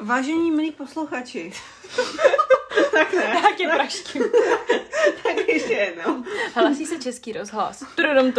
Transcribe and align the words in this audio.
Vážení 0.00 0.50
milí 0.50 0.72
posluchači. 0.72 1.52
tak 2.92 3.12
ne. 3.12 3.38
Tak 3.42 3.60
je 3.60 3.68
praštím. 3.68 4.22
tak 5.22 5.48
ještě 5.48 5.72
jednou. 5.72 6.24
Hlasí 6.54 6.86
se 6.86 6.98
český 6.98 7.32
rozhlas. 7.32 7.84
Tudum 7.94 8.32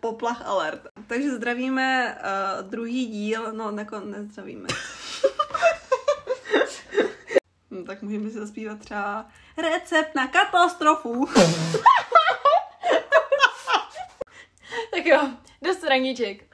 Poplach 0.00 0.46
alert. 0.46 0.80
Takže 1.06 1.30
zdravíme 1.30 2.18
uh, 2.18 2.70
druhý 2.70 3.06
díl, 3.06 3.52
no 3.52 3.72
jako 3.78 4.00
nezdravíme. 4.00 4.68
no, 7.70 7.84
tak 7.84 8.02
můžeme 8.02 8.30
si 8.30 8.38
zaspívat 8.38 8.78
třeba 8.78 9.26
recept 9.56 10.14
na 10.14 10.26
katastrofu. 10.26 11.28
tak 14.94 15.06
jo, 15.06 15.20
dost 15.62 15.84
raníček. 15.84 16.44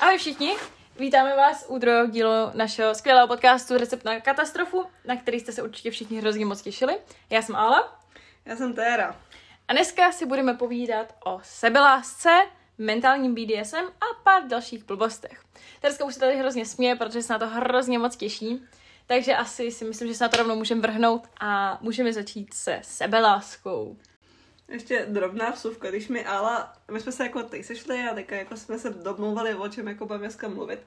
Ahoj 0.00 0.18
všichni, 0.18 0.56
vítáme 0.98 1.36
vás 1.36 1.64
u 1.68 1.78
druhého 1.78 2.06
dílu 2.06 2.30
našeho 2.54 2.94
skvělého 2.94 3.28
podcastu 3.28 3.76
Recept 3.76 4.04
na 4.04 4.20
katastrofu, 4.20 4.84
na 5.04 5.16
který 5.16 5.40
jste 5.40 5.52
se 5.52 5.62
určitě 5.62 5.90
všichni 5.90 6.20
hrozně 6.20 6.46
moc 6.46 6.62
těšili. 6.62 6.98
Já 7.30 7.42
jsem 7.42 7.56
Ala. 7.56 8.00
Já 8.44 8.56
jsem 8.56 8.74
Téra. 8.74 9.16
A 9.68 9.72
dneska 9.72 10.12
si 10.12 10.26
budeme 10.26 10.54
povídat 10.54 11.14
o 11.24 11.40
sebelásce, 11.42 12.30
mentálním 12.78 13.34
BDSM 13.34 13.86
a 14.00 14.04
pár 14.24 14.42
dalších 14.42 14.84
blbostech. 14.84 15.42
Tereska 15.80 16.04
už 16.04 16.14
se 16.14 16.20
tady 16.20 16.36
hrozně 16.36 16.66
směje, 16.66 16.96
protože 16.96 17.22
se 17.22 17.32
na 17.32 17.38
to 17.38 17.48
hrozně 17.48 17.98
moc 17.98 18.16
těší. 18.16 18.62
Takže 19.06 19.36
asi 19.36 19.70
si 19.70 19.84
myslím, 19.84 20.08
že 20.08 20.14
se 20.14 20.24
na 20.24 20.28
to 20.28 20.36
rovnou 20.36 20.56
můžeme 20.56 20.80
vrhnout 20.80 21.28
a 21.40 21.78
můžeme 21.80 22.12
začít 22.12 22.54
se 22.54 22.80
sebeláskou. 22.82 23.96
Ještě 24.68 25.06
drobná 25.08 25.50
vsuvka, 25.50 25.90
když 25.90 26.08
mi 26.08 26.24
Ala, 26.24 26.72
my 26.90 27.00
jsme 27.00 27.12
se 27.12 27.22
jako 27.22 27.42
teď 27.42 27.64
sešli 27.64 28.02
a 28.02 28.14
teďka 28.14 28.36
jako 28.36 28.56
jsme 28.56 28.78
se 28.78 28.90
domluvali, 28.90 29.54
o 29.54 29.68
čem 29.68 29.88
jako 29.88 30.06
budeme 30.06 30.24
dneska 30.24 30.48
mluvit. 30.48 30.80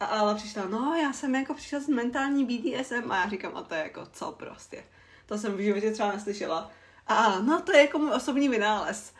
A 0.00 0.06
Ala 0.06 0.34
přišla, 0.34 0.64
no 0.64 0.94
já 1.02 1.12
jsem 1.12 1.34
jako 1.34 1.54
přišla 1.54 1.80
z 1.80 1.88
mentální 1.88 2.44
BDSM 2.44 3.12
a 3.12 3.16
já 3.16 3.28
říkám, 3.28 3.56
a 3.56 3.62
to 3.62 3.74
je 3.74 3.80
jako 3.80 4.06
co 4.12 4.32
prostě. 4.32 4.84
To 5.26 5.38
jsem 5.38 5.52
v 5.52 5.60
životě 5.60 5.90
třeba 5.90 6.12
neslyšela. 6.12 6.70
A 7.06 7.38
no 7.38 7.60
to 7.60 7.72
je 7.72 7.80
jako 7.80 7.98
můj 7.98 8.12
osobní 8.12 8.48
vynález. 8.48 9.12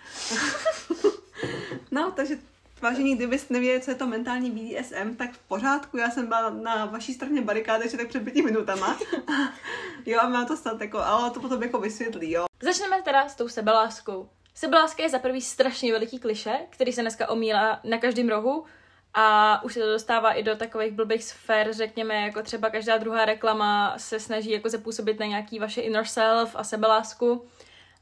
no, 1.90 2.12
takže 2.16 2.38
vážení, 2.82 3.16
kdybyste 3.16 3.54
nevěděli, 3.54 3.80
co 3.80 3.90
je 3.90 3.94
to 3.94 4.06
mentální 4.06 4.50
BDSM, 4.50 5.16
tak 5.16 5.32
v 5.32 5.38
pořádku, 5.38 5.96
já 5.96 6.10
jsem 6.10 6.26
byla 6.26 6.50
na 6.50 6.84
vaší 6.84 7.14
straně 7.14 7.40
barikády 7.42 7.84
ještě 7.84 7.96
tak 7.96 8.08
před 8.08 8.24
pěti 8.24 8.42
minutama. 8.42 8.98
jo, 10.06 10.20
a 10.20 10.28
má 10.28 10.44
to 10.44 10.56
snad 10.56 10.80
jako, 10.80 10.98
ale 10.98 11.30
to 11.30 11.40
potom 11.40 11.62
jako 11.62 11.80
vysvětlí, 11.80 12.30
jo. 12.30 12.45
Začneme 12.62 13.02
teda 13.02 13.28
s 13.28 13.34
tou 13.34 13.48
sebeláskou. 13.48 14.28
Sebeláska 14.54 15.02
je 15.02 15.10
za 15.10 15.18
prvý 15.18 15.40
strašně 15.40 15.92
veliký 15.92 16.18
kliše, 16.18 16.58
který 16.70 16.92
se 16.92 17.00
dneska 17.00 17.28
omílá 17.28 17.80
na 17.84 17.98
každém 17.98 18.28
rohu 18.28 18.64
a 19.14 19.60
už 19.64 19.74
se 19.74 19.80
to 19.80 19.86
dostává 19.86 20.32
i 20.32 20.42
do 20.42 20.56
takových 20.56 20.92
blbých 20.92 21.24
sfér, 21.24 21.72
řekněme, 21.72 22.14
jako 22.14 22.42
třeba 22.42 22.70
každá 22.70 22.98
druhá 22.98 23.24
reklama 23.24 23.98
se 23.98 24.20
snaží 24.20 24.50
jako 24.50 24.68
zapůsobit 24.68 25.20
na 25.20 25.26
nějaký 25.26 25.58
vaše 25.58 25.80
inner 25.80 26.04
self 26.04 26.56
a 26.56 26.64
sebelásku. 26.64 27.46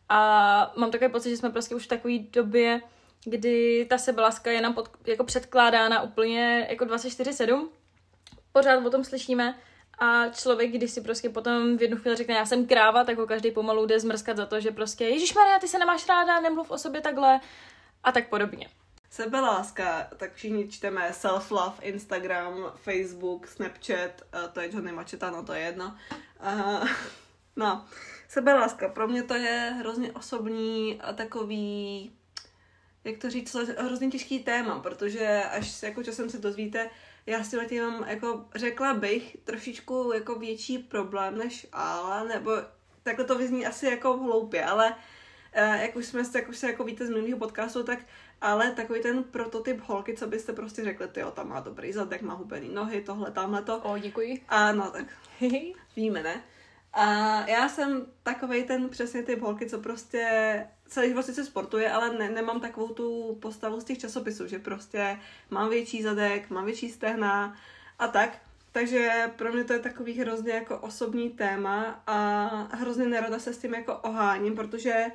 A 0.09 0.73
mám 0.77 0.91
takový 0.91 1.11
pocit, 1.11 1.31
že 1.31 1.37
jsme 1.37 1.51
prostě 1.51 1.75
už 1.75 1.85
v 1.85 1.89
takové 1.89 2.19
době, 2.19 2.81
kdy 3.25 3.87
ta 3.91 3.99
sebeláska 3.99 4.51
je 4.51 4.61
nám 4.61 4.75
pod, 4.75 4.91
jako 5.07 5.25
předkládána 5.25 6.03
úplně 6.03 6.67
jako 6.71 6.85
24-7. 6.85 7.69
Pořád 8.53 8.87
o 8.87 8.91
tom 8.91 9.05
slyšíme 9.05 9.55
a 9.99 10.29
člověk, 10.29 10.71
když 10.71 10.91
si 10.91 11.01
prostě 11.01 11.31
potom 11.31 11.77
v 11.77 11.83
jednu 11.83 11.97
chvíli 11.97 12.17
řekne, 12.17 12.35
já 12.35 12.47
jsem 12.47 12.67
kráva, 12.67 13.05
tak 13.05 13.19
ho 13.19 13.27
každý 13.27 13.51
pomalu 13.51 13.87
jde 13.87 14.01
zmrskat 14.01 14.37
za 14.37 14.47
to, 14.47 14.61
že 14.61 14.71
prostě 14.71 15.05
Ježíš 15.05 15.35
Maria, 15.35 15.59
ty 15.59 15.69
se 15.69 15.79
nemáš 15.79 16.09
ráda, 16.09 16.41
nemluv 16.41 16.71
o 16.71 16.79
sobě 16.79 17.01
takhle 17.01 17.41
a 18.05 18.13
tak 18.13 18.29
podobně. 18.29 18.69
Sebeláska, 19.11 20.09
tak 20.17 20.35
všichni 20.35 20.69
čteme 20.69 21.11
self-love, 21.13 21.75
Instagram, 21.83 22.73
Facebook, 22.75 23.47
Snapchat, 23.47 24.23
to 24.53 24.61
je 24.61 24.73
Johnny 24.73 24.93
Macheta, 24.93 25.31
no 25.31 25.43
to 25.43 25.53
je 25.53 25.61
jedno. 25.61 25.97
Uh, 26.43 26.89
no, 27.57 27.87
sebeláska, 28.29 28.89
pro 28.89 29.09
mě 29.09 29.23
to 29.23 29.35
je 29.35 29.75
hrozně 29.79 30.13
osobní 30.13 31.01
a 31.01 31.13
takový, 31.13 32.13
jak 33.05 33.19
to 33.19 33.31
říct, 33.31 33.57
hrozně 33.79 34.11
těžký 34.11 34.39
téma, 34.39 34.79
protože 34.79 35.43
až 35.51 35.83
jako 35.83 36.03
časem 36.03 36.31
se 36.31 36.39
dozvíte, 36.39 36.91
já 37.27 37.45
si 37.45 37.57
tím 37.69 37.83
mám, 37.83 38.05
jako 38.09 38.45
řekla 38.55 38.95
bych, 38.95 39.37
trošičku 39.45 40.13
jako 40.15 40.35
větší 40.35 40.79
problém 40.79 41.39
než 41.39 41.67
ale, 41.73 42.29
nebo 42.29 42.51
takhle 43.03 43.25
to 43.25 43.39
vyzní 43.39 43.67
asi 43.67 43.87
jako 43.87 44.17
hloupě, 44.17 44.65
ale 44.65 44.91
uh, 44.91 45.75
jak 45.75 45.97
už 45.97 46.07
jsme 46.07 46.23
jak 46.35 46.49
už 46.49 46.57
se 46.57 46.67
jako 46.67 46.85
víte 46.85 47.07
z 47.07 47.11
minulého 47.11 47.39
podcastu, 47.39 47.83
tak 47.83 47.99
ale 48.41 48.71
takový 48.71 49.03
ten 49.03 49.25
prototyp 49.25 49.81
holky, 49.81 50.17
co 50.17 50.27
byste 50.27 50.53
prostě 50.53 50.85
řekli, 50.85 51.09
ty 51.09 51.21
tam 51.35 51.49
má 51.49 51.61
dobrý 51.61 51.93
zadek, 51.93 52.23
má 52.23 52.35
hubený 52.35 52.69
nohy, 52.75 53.01
tohle, 53.01 53.31
tamhle 53.31 53.63
to. 53.63 53.79
O, 53.79 53.99
děkuji. 53.99 54.45
A 54.49 54.73
no 54.73 54.91
tak, 54.91 55.07
víme, 55.97 56.23
ne? 56.23 56.43
A 56.93 57.05
já 57.49 57.69
jsem 57.69 58.07
takový 58.23 58.65
ten 58.65 58.89
přesně 58.89 59.23
typ 59.23 59.41
holky, 59.41 59.67
co 59.67 59.79
prostě 59.79 60.67
celý 60.95 61.09
život 61.09 61.27
sice 61.27 61.45
sportuje, 61.45 61.93
ale 61.93 62.19
ne, 62.19 62.31
nemám 62.31 62.61
takovou 62.61 62.89
tu 62.89 63.39
postavu 63.41 63.81
z 63.81 63.85
těch 63.85 63.99
časopisů, 63.99 64.47
že 64.47 64.59
prostě 64.59 65.19
mám 65.51 65.71
větší 65.71 66.03
zadek, 66.03 66.51
mám 66.51 66.65
větší 66.65 66.91
stehna 66.91 67.57
a 67.99 68.09
tak. 68.09 68.39
Takže 68.73 69.33
pro 69.37 69.53
mě 69.53 69.65
to 69.65 69.73
je 69.73 69.79
takový 69.79 70.13
hrozně 70.13 70.53
jako 70.53 70.79
osobní 70.79 71.31
téma 71.31 72.03
a 72.07 72.47
hrozně 72.77 73.07
nerada 73.07 73.39
se 73.39 73.55
s 73.55 73.59
tím 73.59 73.75
jako 73.75 73.97
oháním, 73.97 74.55
protože 74.55 75.07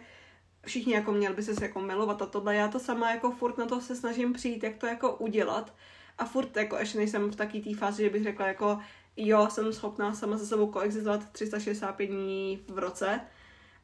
všichni 0.66 0.94
jako 0.94 1.12
měli 1.12 1.35
by 1.35 1.44
se 1.44 1.63
jako 1.63 1.81
milovat 1.81 2.22
a 2.22 2.25
tohle. 2.25 2.56
Já 2.56 2.67
to 2.67 2.79
sama 2.79 3.11
jako 3.11 3.31
furt 3.31 3.57
na 3.57 3.66
to 3.66 3.81
se 3.81 3.96
snažím 3.96 4.34
přijít, 4.34 4.63
jak 4.63 4.78
to 4.78 4.85
jako 4.85 5.16
udělat. 5.16 5.73
A 6.17 6.25
furt 6.25 6.57
jako 6.57 6.78
ještě 6.78 6.97
nejsem 6.97 7.31
v 7.31 7.35
takové 7.35 7.63
té 7.63 7.75
fázi, 7.75 8.03
že 8.03 8.09
bych 8.09 8.23
řekla 8.23 8.47
jako 8.47 8.79
jo, 9.17 9.47
jsem 9.50 9.73
schopná 9.73 10.13
sama 10.13 10.38
se 10.38 10.46
sebou 10.46 10.67
koexistovat 10.67 11.29
365 11.31 12.07
dní 12.07 12.63
v 12.67 12.79
roce, 12.79 13.22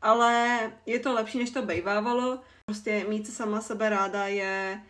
ale 0.06 0.72
je 0.86 1.00
to 1.00 1.14
lepší, 1.14 1.38
než 1.38 1.50
to 1.50 1.62
bejvávalo. 1.62 2.40
Prostě 2.66 3.06
mít 3.10 3.26
se 3.26 3.32
sama 3.32 3.62
sebe 3.62 3.90
ráda 3.90 4.28
je 4.28 4.82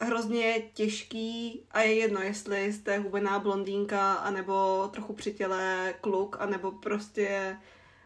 hrozně 0.00 0.62
těžký 0.74 1.62
a 1.70 1.80
je 1.80 1.94
jedno, 1.94 2.20
jestli 2.20 2.72
jste 2.72 2.98
hubená 2.98 3.38
blondýnka, 3.38 4.14
anebo 4.14 4.88
trochu 4.92 5.12
přitělé 5.12 5.94
kluk, 6.00 6.36
anebo 6.40 6.72
prostě 6.72 7.56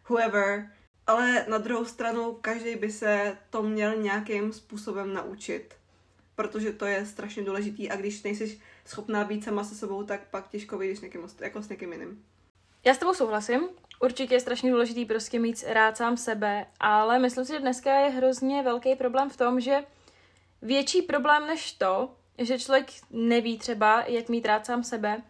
whoever. 0.08 0.70
Ale 1.06 1.46
na 1.48 1.58
druhou 1.58 1.84
stranu 1.84 2.38
každý 2.40 2.76
by 2.76 2.90
se 2.90 3.38
to 3.50 3.62
měl 3.62 3.96
nějakým 3.96 4.52
způsobem 4.52 5.14
naučit, 5.14 5.74
protože 6.34 6.72
to 6.72 6.86
je 6.86 7.06
strašně 7.06 7.42
důležitý 7.42 7.90
a 7.90 7.96
když 7.96 8.22
nejsi 8.22 8.60
schopná 8.84 9.24
být 9.24 9.44
sama 9.44 9.64
se 9.64 9.74
sebou, 9.74 10.02
tak 10.02 10.20
pak 10.30 10.48
těžko 10.48 10.78
vyjdeš 10.78 11.00
někým, 11.00 11.28
jako 11.40 11.62
s 11.62 11.68
někým 11.68 11.92
jiným. 11.92 12.24
Já 12.84 12.94
s 12.94 12.98
tebou 12.98 13.14
souhlasím. 13.14 13.68
Určitě 14.00 14.34
je 14.34 14.40
strašně 14.40 14.70
důležitý 14.70 15.04
prostě 15.04 15.38
mít 15.38 15.64
rád 15.66 15.96
sám 15.96 16.16
sebe, 16.16 16.66
ale 16.80 17.18
myslím 17.18 17.44
si, 17.44 17.52
že 17.52 17.60
dneska 17.60 17.94
je 17.94 18.10
hrozně 18.10 18.62
velký 18.62 18.94
problém 18.96 19.30
v 19.30 19.36
tom, 19.36 19.60
že 19.60 19.84
větší 20.62 21.02
problém 21.02 21.46
než 21.46 21.72
to, 21.72 22.14
že 22.38 22.58
člověk 22.58 22.86
neví 23.10 23.58
třeba, 23.58 24.04
jak 24.06 24.28
mít 24.28 24.46
rád 24.46 24.66
sám 24.66 24.84
sebe, 24.84 25.22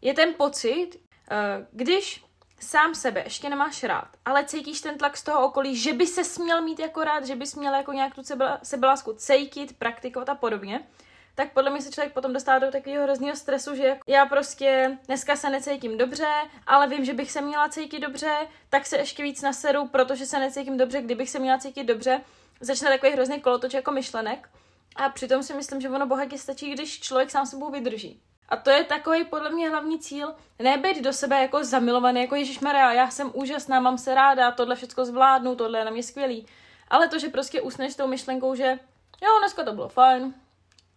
je 0.00 0.14
ten 0.14 0.34
pocit, 0.34 0.90
eh, 1.30 1.66
když 1.72 2.24
sám 2.60 2.94
sebe 2.94 3.22
ještě 3.24 3.48
nemáš 3.48 3.82
rád, 3.84 4.08
ale 4.24 4.44
cítíš 4.44 4.80
ten 4.80 4.98
tlak 4.98 5.16
z 5.16 5.22
toho 5.22 5.46
okolí, 5.46 5.76
že 5.76 5.92
by 5.92 6.06
se 6.06 6.24
směl 6.24 6.62
mít 6.62 6.78
jako 6.78 7.04
rád, 7.04 7.26
že 7.26 7.36
bys 7.36 7.54
měl 7.54 7.74
jako 7.74 7.92
nějak 7.92 8.14
tu 8.14 8.22
sebelásku 8.62 9.12
cítit, 9.12 9.78
praktikovat 9.78 10.28
a 10.28 10.34
podobně, 10.34 10.86
tak 11.34 11.52
podle 11.52 11.70
mě 11.70 11.82
se 11.82 11.90
člověk 11.90 12.12
potom 12.12 12.32
dostává 12.32 12.58
do 12.58 12.70
takového 12.70 13.04
hrozného 13.04 13.36
stresu, 13.36 13.74
že 13.74 13.96
já 14.06 14.26
prostě 14.26 14.98
dneska 15.06 15.36
se 15.36 15.50
necítím 15.50 15.98
dobře, 15.98 16.28
ale 16.66 16.88
vím, 16.88 17.04
že 17.04 17.12
bych 17.12 17.32
se 17.32 17.40
měla 17.40 17.68
cítit 17.68 18.00
dobře, 18.00 18.36
tak 18.70 18.86
se 18.86 18.96
ještě 18.96 19.22
víc 19.22 19.42
naseru, 19.42 19.88
protože 19.88 20.26
se 20.26 20.38
necítím 20.38 20.76
dobře, 20.76 21.02
kdybych 21.02 21.30
se 21.30 21.38
měla 21.38 21.58
cítit 21.58 21.84
dobře. 21.84 22.20
Začne 22.60 22.88
takový 22.88 23.12
hrozný 23.12 23.40
kolotoč 23.40 23.74
jako 23.74 23.92
myšlenek. 23.92 24.48
A 24.96 25.08
přitom 25.08 25.42
si 25.42 25.54
myslím, 25.54 25.80
že 25.80 25.90
ono 25.90 26.06
bohatě 26.06 26.38
stačí, 26.38 26.72
když 26.72 27.00
člověk 27.00 27.30
sám 27.30 27.46
sebou 27.46 27.70
vydrží. 27.70 28.20
A 28.48 28.56
to 28.56 28.70
je 28.70 28.84
takový 28.84 29.24
podle 29.24 29.50
mě 29.50 29.70
hlavní 29.70 29.98
cíl, 29.98 30.34
nebejt 30.58 31.02
do 31.02 31.12
sebe 31.12 31.42
jako 31.42 31.64
zamilovaný, 31.64 32.20
jako 32.20 32.34
Ježíš 32.34 32.60
Maria, 32.60 32.92
já 32.92 33.10
jsem 33.10 33.30
úžasná, 33.34 33.80
mám 33.80 33.98
se 33.98 34.14
ráda, 34.14 34.50
tohle 34.50 34.76
všechno 34.76 35.04
zvládnu, 35.04 35.54
tohle 35.54 35.78
je 35.78 35.84
na 35.84 35.90
mě 35.90 36.02
skvělý. 36.02 36.46
Ale 36.88 37.08
to, 37.08 37.18
že 37.18 37.28
prostě 37.28 37.60
usneš 37.60 37.94
tou 37.94 38.06
myšlenkou, 38.06 38.54
že 38.54 38.78
jo, 39.22 39.38
dneska 39.38 39.64
to 39.64 39.72
bylo 39.72 39.88
fajn, 39.88 40.34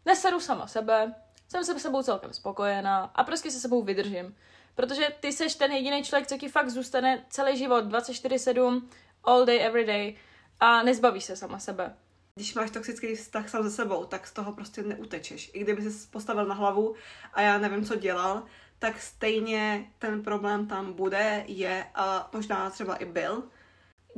neseru 0.06 0.40
sama 0.40 0.68
sebe, 0.68 1.14
jsem 1.48 1.64
se 1.64 1.80
sebou 1.80 2.04
celkem 2.04 2.34
spokojená 2.34 3.12
a 3.16 3.24
prostě 3.24 3.52
se 3.52 3.60
sebou 3.60 3.84
vydržím. 3.84 4.36
Protože 4.76 5.08
ty 5.20 5.32
seš 5.32 5.56
ten 5.56 5.72
jediný 5.72 6.04
člověk, 6.04 6.28
co 6.28 6.38
ti 6.38 6.50
fakt 6.50 6.70
zůstane 6.70 7.26
celý 7.30 7.58
život 7.58 7.86
24-7, 7.86 8.82
all 9.24 9.46
day, 9.46 9.66
every 9.66 9.86
day 9.86 10.16
a 10.60 10.84
nezbavíš 10.84 11.24
se 11.24 11.36
sama 11.36 11.60
sebe. 11.60 11.96
Když 12.36 12.54
máš 12.54 12.72
toxický 12.72 13.16
vztah 13.16 13.50
sám 13.50 13.64
se 13.64 13.70
sebou, 13.70 14.06
tak 14.06 14.28
z 14.28 14.34
toho 14.34 14.54
prostě 14.54 14.84
neutečeš. 14.84 15.52
I 15.54 15.60
kdyby 15.60 15.92
se 15.92 16.08
postavil 16.08 16.46
na 16.46 16.56
hlavu 16.56 16.96
a 17.34 17.42
já 17.42 17.58
nevím, 17.58 17.86
co 17.86 17.96
dělal, 17.96 18.44
tak 18.80 19.02
stejně 19.02 19.92
ten 20.00 20.24
problém 20.24 20.68
tam 20.68 20.94
bude, 20.94 21.44
je 21.48 21.86
a 21.96 22.30
možná 22.34 22.70
třeba 22.70 22.96
i 22.96 23.06
byl. 23.06 23.44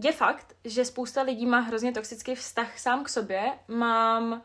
Je 0.03 0.11
fakt, 0.11 0.55
že 0.63 0.85
spousta 0.85 1.21
lidí 1.21 1.45
má 1.45 1.59
hrozně 1.59 1.91
toxický 1.91 2.35
vztah 2.35 2.79
sám 2.79 3.03
k 3.03 3.09
sobě. 3.09 3.51
Mám 3.67 4.41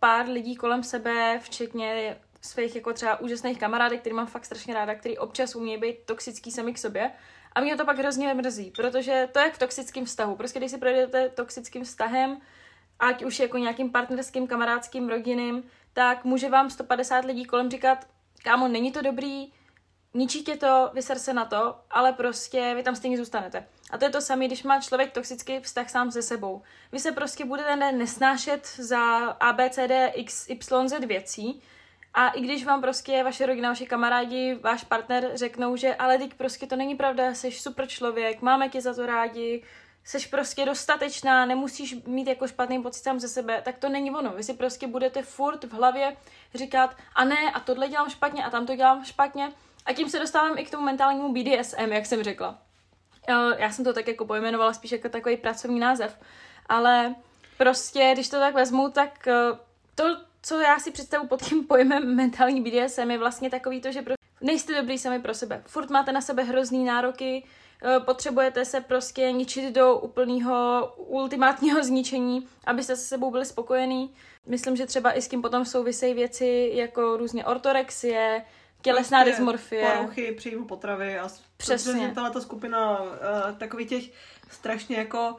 pár 0.00 0.28
lidí 0.28 0.56
kolem 0.56 0.82
sebe, 0.82 1.40
včetně 1.42 2.16
svých 2.40 2.76
jako 2.76 2.92
třeba 2.92 3.20
úžasných 3.20 3.58
kamarádek, 3.58 4.00
který 4.00 4.14
mám 4.14 4.26
fakt 4.26 4.44
strašně 4.44 4.74
ráda, 4.74 4.94
který 4.94 5.18
občas 5.18 5.54
umějí 5.54 5.80
být 5.80 5.96
toxický 6.04 6.50
sami 6.50 6.72
k 6.72 6.78
sobě. 6.78 7.10
A 7.52 7.60
mě 7.60 7.76
to 7.76 7.84
pak 7.84 7.98
hrozně 7.98 8.34
mrzí, 8.34 8.70
protože 8.70 9.28
to 9.32 9.38
je 9.38 9.50
v 9.50 9.58
toxickém 9.58 10.04
vztahu. 10.04 10.36
Prostě 10.36 10.58
když 10.58 10.70
si 10.70 10.78
projdete 10.78 11.28
toxickým 11.28 11.84
vztahem, 11.84 12.40
ať 12.98 13.24
už 13.24 13.40
jako 13.40 13.58
nějakým 13.58 13.92
partnerským, 13.92 14.46
kamarádským, 14.46 15.08
rodinným, 15.08 15.62
tak 15.92 16.24
může 16.24 16.48
vám 16.48 16.70
150 16.70 17.24
lidí 17.24 17.44
kolem 17.44 17.70
říkat, 17.70 18.06
kámo, 18.42 18.68
není 18.68 18.92
to 18.92 19.02
dobrý, 19.02 19.52
ničí 20.14 20.44
tě 20.44 20.56
to, 20.56 20.90
vyser 20.94 21.18
se 21.18 21.32
na 21.32 21.44
to, 21.44 21.76
ale 21.90 22.12
prostě 22.12 22.72
vy 22.74 22.82
tam 22.82 22.96
stejně 22.96 23.18
zůstanete. 23.18 23.66
A 23.90 23.98
to 23.98 24.04
je 24.04 24.10
to 24.10 24.20
samé, 24.20 24.46
když 24.46 24.62
má 24.62 24.80
člověk 24.80 25.12
toxický 25.12 25.60
vztah 25.60 25.90
sám 25.90 26.10
se 26.10 26.22
sebou. 26.22 26.62
Vy 26.92 26.98
se 27.00 27.12
prostě 27.12 27.44
budete 27.44 27.92
nesnášet 27.92 28.66
za 28.66 29.16
ABCD 29.26 29.92
XYZ 30.24 30.98
věcí, 31.06 31.62
a 32.14 32.28
i 32.28 32.40
když 32.40 32.64
vám 32.64 32.80
prostě 32.80 33.22
vaše 33.22 33.46
rodina, 33.46 33.68
vaši 33.68 33.86
kamarádi, 33.86 34.54
váš 34.54 34.84
partner 34.84 35.30
řeknou, 35.34 35.76
že 35.76 35.94
ale 35.94 36.18
teď 36.18 36.34
prostě 36.34 36.66
to 36.66 36.76
není 36.76 36.94
pravda, 36.94 37.34
jsi 37.34 37.52
super 37.52 37.86
člověk, 37.86 38.42
máme 38.42 38.68
tě 38.68 38.80
za 38.80 38.94
to 38.94 39.06
rádi, 39.06 39.64
jsi 40.04 40.28
prostě 40.28 40.64
dostatečná, 40.64 41.46
nemusíš 41.46 41.96
mít 42.06 42.26
jako 42.26 42.48
špatný 42.48 42.82
pocit 42.82 43.02
sám 43.02 43.20
ze 43.20 43.28
sebe, 43.28 43.62
tak 43.64 43.78
to 43.78 43.88
není 43.88 44.10
ono. 44.10 44.30
Vy 44.30 44.42
si 44.42 44.54
prostě 44.54 44.86
budete 44.86 45.22
furt 45.22 45.64
v 45.64 45.72
hlavě 45.72 46.16
říkat 46.54 46.96
a 47.14 47.24
ne, 47.24 47.50
a 47.54 47.60
tohle 47.60 47.88
dělám 47.88 48.10
špatně, 48.10 48.44
a 48.44 48.50
tam 48.50 48.66
to 48.66 48.76
dělám 48.76 49.04
špatně. 49.04 49.52
A 49.86 49.92
tím 49.92 50.10
se 50.10 50.18
dostávám 50.18 50.58
i 50.58 50.64
k 50.64 50.70
tomu 50.70 50.84
mentálnímu 50.84 51.32
BDSM, 51.32 51.92
jak 51.92 52.06
jsem 52.06 52.22
řekla. 52.22 52.58
Já 53.58 53.72
jsem 53.72 53.84
to 53.84 53.92
tak 53.92 54.08
jako 54.08 54.26
pojmenovala 54.26 54.72
spíš 54.72 54.92
jako 54.92 55.08
takový 55.08 55.36
pracovní 55.36 55.80
název. 55.80 56.18
Ale 56.66 57.14
prostě, 57.58 58.10
když 58.12 58.28
to 58.28 58.38
tak 58.38 58.54
vezmu, 58.54 58.90
tak 58.90 59.28
eh, 59.28 59.34
to, 59.94 60.04
co 60.42 60.60
já 60.60 60.78
si 60.78 60.90
představu 60.90 61.26
pod 61.26 61.42
tím 61.42 61.66
pojmem 61.66 62.14
mentální 62.16 62.62
BDSM, 62.62 63.10
je 63.10 63.18
vlastně 63.18 63.50
takový 63.50 63.80
to, 63.80 63.92
že 63.92 64.02
prostě 64.02 64.24
nejste 64.40 64.74
dobrý 64.80 64.98
sami 64.98 65.18
pro 65.18 65.34
sebe. 65.34 65.62
Furt 65.66 65.90
máte 65.90 66.12
na 66.12 66.20
sebe 66.20 66.42
hrozný 66.42 66.84
nároky, 66.84 67.44
eh, 67.82 68.00
potřebujete 68.00 68.64
se 68.64 68.80
prostě 68.80 69.32
ničit 69.32 69.74
do 69.74 69.96
úplného 69.96 70.92
ultimátního 70.96 71.84
zničení, 71.84 72.48
abyste 72.66 72.96
se 72.96 73.02
sebou 73.02 73.30
byli 73.30 73.44
spokojení. 73.44 74.14
Myslím, 74.46 74.76
že 74.76 74.86
třeba 74.86 75.12
i 75.12 75.22
s 75.22 75.28
tím 75.28 75.42
potom 75.42 75.64
souvisejí 75.64 76.14
věci 76.14 76.70
jako 76.74 77.16
různě 77.16 77.44
ortorexie, 77.44 78.44
tělesná 78.82 79.18
prostě 79.18 79.30
dysmorfie. 79.30 79.90
Poruchy 79.96 80.32
příjmu 80.32 80.64
potravy 80.64 81.18
a 81.18 81.28
Přesně. 81.56 82.12
tato 82.14 82.40
skupina 82.40 83.00
uh, 83.00 83.08
takových 83.58 83.88
těch 83.88 84.04
strašně 84.50 84.96
jako 84.96 85.36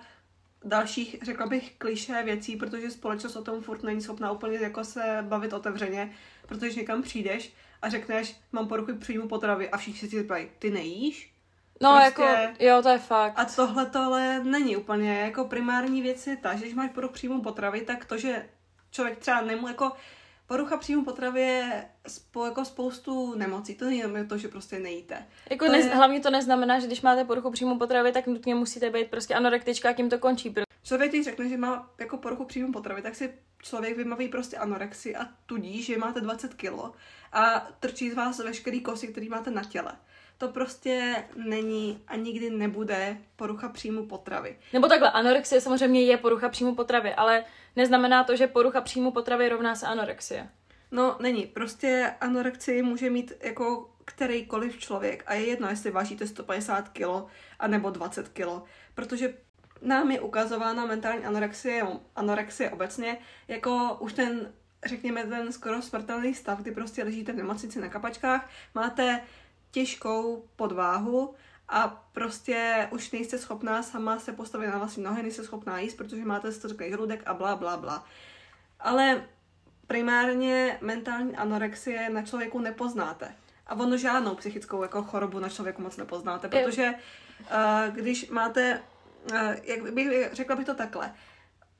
dalších, 0.65 1.15
řekla 1.23 1.47
bych, 1.47 1.73
kliše 1.77 2.23
věcí, 2.23 2.55
protože 2.55 2.91
společnost 2.91 3.35
o 3.35 3.43
tom 3.43 3.61
furt 3.61 3.83
není 3.83 4.01
schopná 4.01 4.31
úplně 4.31 4.57
jako 4.57 4.83
se 4.83 5.17
bavit 5.21 5.53
otevřeně, 5.53 6.11
protože 6.47 6.79
někam 6.79 7.01
přijdeš 7.01 7.53
a 7.81 7.89
řekneš, 7.89 8.35
mám 8.51 8.67
poruchy 8.67 8.93
příjmu 8.93 9.27
potravy 9.27 9.69
a 9.69 9.77
všichni 9.77 10.09
si 10.09 10.21
říkají, 10.21 10.47
ty 10.59 10.71
nejíš? 10.71 11.33
No 11.81 11.91
prostě... 11.91 12.21
jako, 12.21 12.53
jo, 12.59 12.81
to 12.81 12.89
je 12.89 12.99
fakt. 12.99 13.33
A 13.39 13.45
tohle 13.45 13.85
tohle 13.85 14.43
není 14.43 14.77
úplně 14.77 15.19
jako 15.19 15.45
primární 15.45 16.01
věc 16.01 16.27
je 16.27 16.37
ta, 16.37 16.53
že 16.55 16.61
když 16.61 16.73
máš 16.73 16.91
poruch 16.91 17.11
příjmu 17.11 17.41
potravy, 17.41 17.81
tak 17.81 18.05
to, 18.05 18.17
že 18.17 18.49
člověk 18.91 19.19
třeba 19.19 19.41
nemů 19.41 19.67
jako 19.67 19.91
porucha 20.51 20.77
příjmu 20.77 21.03
potravy 21.03 21.41
je 21.41 21.85
spo, 22.07 22.45
jako 22.45 22.65
spoustu 22.65 23.35
nemocí. 23.35 23.75
To 23.75 23.85
není 23.85 24.03
to, 24.27 24.37
že 24.37 24.47
prostě 24.47 24.79
nejíte. 24.79 25.25
Jako 25.49 25.65
to 25.65 25.71
nez, 25.71 25.85
je... 25.85 25.95
Hlavně 25.95 26.19
to 26.19 26.29
neznamená, 26.29 26.79
že 26.79 26.87
když 26.87 27.01
máte 27.01 27.25
poruchu 27.25 27.51
příjmu 27.51 27.77
potravy, 27.79 28.11
tak 28.11 28.27
nutně 28.27 28.55
musíte 28.55 28.89
být 28.89 29.07
prostě 29.07 29.35
anorektička 29.35 29.89
a 29.89 29.93
tím 29.93 30.09
to 30.09 30.19
končí. 30.19 30.55
Člověk, 30.83 31.11
když 31.11 31.25
řekne, 31.25 31.49
že 31.49 31.57
má 31.57 31.89
jako 31.99 32.17
poruchu 32.17 32.45
příjmu 32.45 32.71
potravy, 32.71 33.01
tak 33.01 33.15
si 33.15 33.33
člověk 33.61 33.97
vymaví 33.97 34.27
prostě 34.27 34.57
anorexi 34.57 35.15
a 35.15 35.27
tudíž, 35.45 35.85
že 35.85 35.97
máte 35.97 36.21
20 36.21 36.53
kilo 36.53 36.93
a 37.33 37.67
trčí 37.79 38.11
z 38.11 38.15
vás 38.15 38.39
veškerý 38.39 38.81
kosy, 38.81 39.07
který 39.07 39.29
máte 39.29 39.51
na 39.51 39.63
těle 39.63 39.91
to 40.41 40.47
prostě 40.47 41.23
není 41.35 42.01
a 42.07 42.15
nikdy 42.15 42.49
nebude 42.49 43.17
porucha 43.35 43.69
příjmu 43.69 44.05
potravy. 44.05 44.57
Nebo 44.73 44.87
takhle, 44.87 45.11
anorexie 45.11 45.61
samozřejmě 45.61 46.03
je 46.03 46.17
porucha 46.17 46.49
příjmu 46.49 46.75
potravy, 46.75 47.13
ale 47.13 47.43
neznamená 47.75 48.23
to, 48.23 48.35
že 48.35 48.47
porucha 48.47 48.81
příjmu 48.81 49.11
potravy 49.11 49.49
rovná 49.49 49.75
se 49.75 49.87
anorexie. 49.87 50.49
No, 50.91 51.17
není. 51.21 51.45
Prostě 51.45 52.13
anorexii 52.21 52.81
může 52.81 53.09
mít 53.09 53.33
jako 53.41 53.91
kterýkoliv 54.05 54.79
člověk 54.79 55.23
a 55.27 55.33
je 55.33 55.45
jedno, 55.45 55.69
jestli 55.69 55.91
vážíte 55.91 56.27
150 56.27 56.89
kg 56.89 57.03
a 57.59 57.67
nebo 57.67 57.89
20 57.89 58.29
kg, 58.29 58.63
protože 58.95 59.33
nám 59.81 60.11
je 60.11 60.21
ukazována 60.21 60.85
mentální 60.85 61.25
anorexie, 61.25 61.87
anorexie 62.15 62.69
obecně, 62.69 63.17
jako 63.47 63.97
už 63.99 64.13
ten 64.13 64.53
řekněme, 64.85 65.23
ten 65.23 65.51
skoro 65.51 65.81
smrtelný 65.81 66.33
stav, 66.33 66.59
kdy 66.59 66.71
prostě 66.71 67.03
ležíte 67.03 67.31
v 67.31 67.35
nemocnici 67.35 67.81
na 67.81 67.89
kapačkách, 67.89 68.49
máte 68.75 69.21
těžkou 69.71 70.45
podváhu 70.55 71.35
a 71.71 72.03
prostě 72.11 72.87
už 72.91 73.11
nejste 73.11 73.37
schopná 73.37 73.83
sama 73.83 74.19
se 74.19 74.33
postavit 74.33 74.67
na 74.67 74.77
vlastní 74.77 75.03
nohy, 75.03 75.23
nejste 75.23 75.43
schopná 75.43 75.79
jíst, 75.79 75.97
protože 75.97 76.25
máte 76.25 76.51
stořký 76.51 76.89
žaludek 76.89 77.23
a 77.25 77.33
bla, 77.33 77.55
bla, 77.55 77.77
bla. 77.77 78.05
Ale 78.79 79.23
primárně 79.87 80.77
mentální 80.81 81.35
anorexie 81.35 82.09
na 82.09 82.21
člověku 82.21 82.59
nepoznáte. 82.59 83.35
A 83.67 83.75
ono 83.75 83.97
žádnou 83.97 84.35
psychickou 84.35 84.81
jako 84.81 85.03
chorobu 85.03 85.39
na 85.39 85.49
člověku 85.49 85.81
moc 85.81 85.97
nepoznáte, 85.97 86.47
protože 86.47 86.93
uh, 87.39 87.95
když 87.95 88.29
máte, 88.29 88.81
uh, 89.31 89.37
jak 89.63 89.93
bych, 89.93 90.33
řekla 90.33 90.55
bych 90.55 90.65
to 90.65 90.73
takhle, 90.73 91.13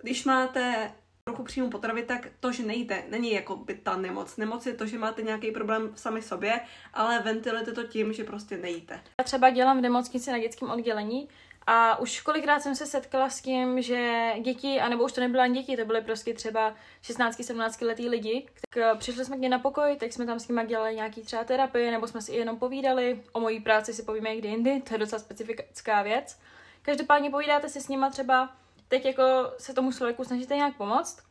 když 0.01 0.25
máte 0.25 0.91
trochu 1.23 1.43
příjmu 1.43 1.69
potravy, 1.69 2.03
tak 2.03 2.27
to, 2.39 2.51
že 2.51 2.63
nejíte, 2.63 3.03
není 3.09 3.31
jako 3.31 3.55
by 3.55 3.75
ta 3.75 3.97
nemoc. 3.97 4.37
Nemoc 4.37 4.65
je 4.65 4.73
to, 4.73 4.85
že 4.85 4.97
máte 4.97 5.21
nějaký 5.21 5.51
problém 5.51 5.91
sami 5.95 6.21
sobě, 6.21 6.61
ale 6.93 7.19
ventilujete 7.19 7.71
to 7.71 7.83
tím, 7.83 8.13
že 8.13 8.23
prostě 8.23 8.57
nejíte. 8.57 8.99
Já 9.19 9.23
třeba 9.23 9.49
dělám 9.49 9.77
v 9.77 9.81
nemocnici 9.81 10.31
na 10.31 10.39
dětském 10.39 10.69
oddělení 10.69 11.29
a 11.67 11.99
už 11.99 12.21
kolikrát 12.21 12.59
jsem 12.59 12.75
se 12.75 12.85
setkala 12.85 13.29
s 13.29 13.41
tím, 13.41 13.81
že 13.81 14.31
děti, 14.41 14.81
anebo 14.81 15.03
už 15.03 15.11
to 15.11 15.21
nebyly 15.21 15.43
ani 15.43 15.59
děti, 15.59 15.77
to 15.77 15.85
byly 15.85 16.01
prostě 16.01 16.33
třeba 16.33 16.75
16-17 17.03 17.87
letý 17.87 18.09
lidi, 18.09 18.47
tak 18.69 18.77
eh, 18.77 18.95
přišli 18.97 19.25
jsme 19.25 19.37
k 19.37 19.39
ně 19.39 19.49
na 19.49 19.59
pokoj, 19.59 19.95
tak 19.99 20.13
jsme 20.13 20.25
tam 20.25 20.39
s 20.39 20.47
nimi 20.47 20.65
dělali 20.67 20.95
nějaký 20.95 21.21
třeba 21.21 21.43
terapie, 21.43 21.91
nebo 21.91 22.07
jsme 22.07 22.21
si 22.21 22.33
jenom 22.33 22.59
povídali, 22.59 23.23
o 23.31 23.39
mojí 23.39 23.59
práci 23.59 23.93
si 23.93 24.03
povíme 24.03 24.29
někdy 24.29 24.47
jindy, 24.47 24.81
to 24.81 24.93
je 24.93 24.97
docela 24.97 25.19
specifická 25.19 26.01
věc. 26.01 26.39
Každopádně 26.81 27.29
povídáte 27.29 27.69
si 27.69 27.81
s 27.81 27.87
nima 27.87 28.09
třeba 28.09 28.49
teď 28.91 29.05
jako 29.05 29.23
se 29.57 29.73
tomu 29.73 29.91
člověku 29.91 30.23
snažíte 30.23 30.55
nějak 30.55 30.77
pomoct 30.77 31.23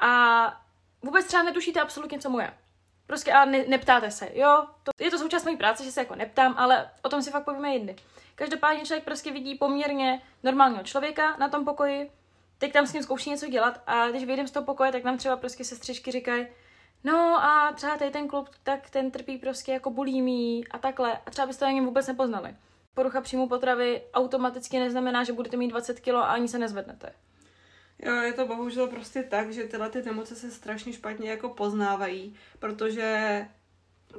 a 0.00 0.42
vůbec 1.02 1.26
třeba 1.26 1.42
netušíte 1.42 1.80
absolutně, 1.80 2.18
co 2.18 2.30
mu 2.30 2.40
je. 2.40 2.54
Prostě 3.06 3.32
a 3.32 3.44
ne, 3.44 3.64
neptáte 3.68 4.10
se, 4.10 4.30
jo, 4.34 4.66
to, 4.82 5.04
je 5.04 5.10
to 5.10 5.18
součást 5.18 5.44
mojí 5.44 5.56
práce, 5.56 5.84
že 5.84 5.92
se 5.92 6.00
jako 6.00 6.14
neptám, 6.14 6.54
ale 6.58 6.90
o 7.02 7.08
tom 7.08 7.22
si 7.22 7.30
fakt 7.30 7.44
povíme 7.44 7.74
jindy. 7.74 7.96
Každopádně 8.34 8.84
člověk 8.84 9.04
prostě 9.04 9.32
vidí 9.32 9.54
poměrně 9.54 10.22
normálního 10.42 10.82
člověka 10.82 11.36
na 11.36 11.48
tom 11.48 11.64
pokoji, 11.64 12.10
teď 12.58 12.72
tam 12.72 12.86
s 12.86 12.92
ním 12.92 13.02
zkouší 13.02 13.30
něco 13.30 13.48
dělat 13.48 13.80
a 13.86 14.08
když 14.08 14.24
vyjdem 14.24 14.46
z 14.46 14.50
toho 14.50 14.66
pokoje, 14.66 14.92
tak 14.92 15.04
nám 15.04 15.18
třeba 15.18 15.36
prostě 15.36 15.64
sestřičky 15.64 16.10
říkají, 16.10 16.46
no 17.04 17.44
a 17.44 17.72
třeba 17.72 17.96
tady 17.96 18.10
ten 18.10 18.28
klub, 18.28 18.48
tak 18.62 18.90
ten 18.90 19.10
trpí 19.10 19.38
prostě 19.38 19.72
jako 19.72 19.90
bulímí 19.90 20.68
a 20.68 20.78
takhle 20.78 21.18
a 21.26 21.30
třeba 21.30 21.46
byste 21.46 21.64
to 21.64 21.68
ani 21.68 21.80
vůbec 21.80 22.06
nepoznali. 22.06 22.56
Porucha 22.94 23.20
příjmu 23.20 23.48
potravy 23.48 24.02
automaticky 24.14 24.78
neznamená, 24.78 25.24
že 25.24 25.32
budete 25.32 25.56
mít 25.56 25.68
20 25.68 26.00
kg 26.00 26.08
a 26.08 26.22
ani 26.22 26.48
se 26.48 26.58
nezvednete. 26.58 27.12
Jo, 27.98 28.14
je 28.14 28.32
to 28.32 28.46
bohužel 28.46 28.86
prostě 28.86 29.22
tak, 29.22 29.52
že 29.52 29.64
tyhle 29.64 29.90
ty 29.90 30.02
nemoci 30.02 30.36
se 30.36 30.50
strašně 30.50 30.92
špatně 30.92 31.30
jako 31.30 31.48
poznávají, 31.48 32.34
protože 32.58 33.46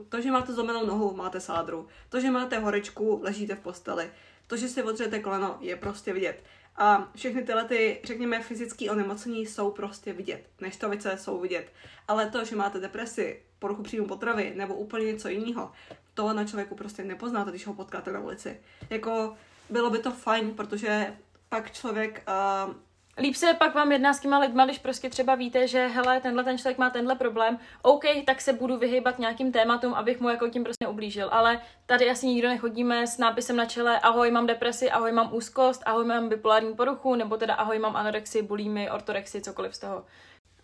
to, 0.09 0.21
že 0.21 0.31
máte 0.31 0.53
zlomenou 0.53 0.85
nohu, 0.85 1.15
máte 1.15 1.39
sádru. 1.39 1.87
To, 2.09 2.19
že 2.19 2.31
máte 2.31 2.59
horečku, 2.59 3.19
ležíte 3.23 3.55
v 3.55 3.59
posteli. 3.59 4.11
To, 4.47 4.57
že 4.57 4.67
si 4.67 4.83
otřete 4.83 5.19
koleno, 5.19 5.57
je 5.59 5.75
prostě 5.75 6.13
vidět. 6.13 6.43
A 6.75 7.11
všechny 7.15 7.43
tyhle 7.43 7.63
ty, 7.63 8.01
řekněme, 8.03 8.43
fyzické 8.43 8.91
onemocnění 8.91 9.45
jsou 9.45 9.71
prostě 9.71 10.13
vidět. 10.13 10.49
Neštovice 10.61 11.17
jsou 11.17 11.39
vidět. 11.39 11.71
Ale 12.07 12.29
to, 12.29 12.45
že 12.45 12.55
máte 12.55 12.79
depresi, 12.79 13.41
poruchu 13.59 13.83
příjmu 13.83 14.07
potravy 14.07 14.53
nebo 14.55 14.75
úplně 14.75 15.05
něco 15.05 15.29
jiného, 15.29 15.71
to 16.13 16.33
na 16.33 16.45
člověku 16.45 16.75
prostě 16.75 17.03
nepoznáte, 17.03 17.49
když 17.49 17.67
ho 17.67 17.73
potkáte 17.73 18.11
na 18.11 18.19
ulici. 18.19 18.61
Jako 18.89 19.35
bylo 19.69 19.89
by 19.89 19.99
to 19.99 20.11
fajn, 20.11 20.53
protože 20.53 21.17
pak 21.49 21.71
člověk 21.71 22.23
uh, 22.67 22.73
Líp 23.17 23.35
se 23.35 23.53
pak 23.53 23.75
vám 23.75 23.91
jedná 23.91 24.13
s 24.13 24.19
těma 24.19 24.39
lidma, 24.39 24.65
když 24.65 24.79
prostě 24.79 25.09
třeba 25.09 25.35
víte, 25.35 25.67
že 25.67 25.87
hele, 25.87 26.21
tenhle 26.21 26.43
ten 26.43 26.57
člověk 26.57 26.77
má 26.77 26.89
tenhle 26.89 27.15
problém, 27.15 27.59
OK, 27.81 28.03
tak 28.25 28.41
se 28.41 28.53
budu 28.53 28.77
vyhýbat 28.77 29.19
nějakým 29.19 29.51
tématům, 29.51 29.93
abych 29.93 30.19
mu 30.19 30.29
jako 30.29 30.49
tím 30.49 30.63
prostě 30.63 30.87
ublížil. 30.87 31.29
Ale 31.31 31.61
tady 31.85 32.09
asi 32.09 32.27
nikdo 32.27 32.47
nechodíme 32.47 33.07
s 33.07 33.17
nápisem 33.17 33.55
na 33.55 33.65
čele 33.65 33.99
ahoj, 33.99 34.31
mám 34.31 34.47
depresi, 34.47 34.91
ahoj, 34.91 35.11
mám 35.11 35.33
úzkost, 35.33 35.83
ahoj, 35.85 36.05
mám 36.05 36.29
bipolární 36.29 36.75
poruchu, 36.75 37.15
nebo 37.15 37.37
teda 37.37 37.53
ahoj, 37.53 37.79
mám 37.79 37.95
anorexii, 37.95 38.43
bulími, 38.43 38.91
ortorexii, 38.91 39.41
cokoliv 39.41 39.75
z 39.75 39.79
toho. 39.79 40.05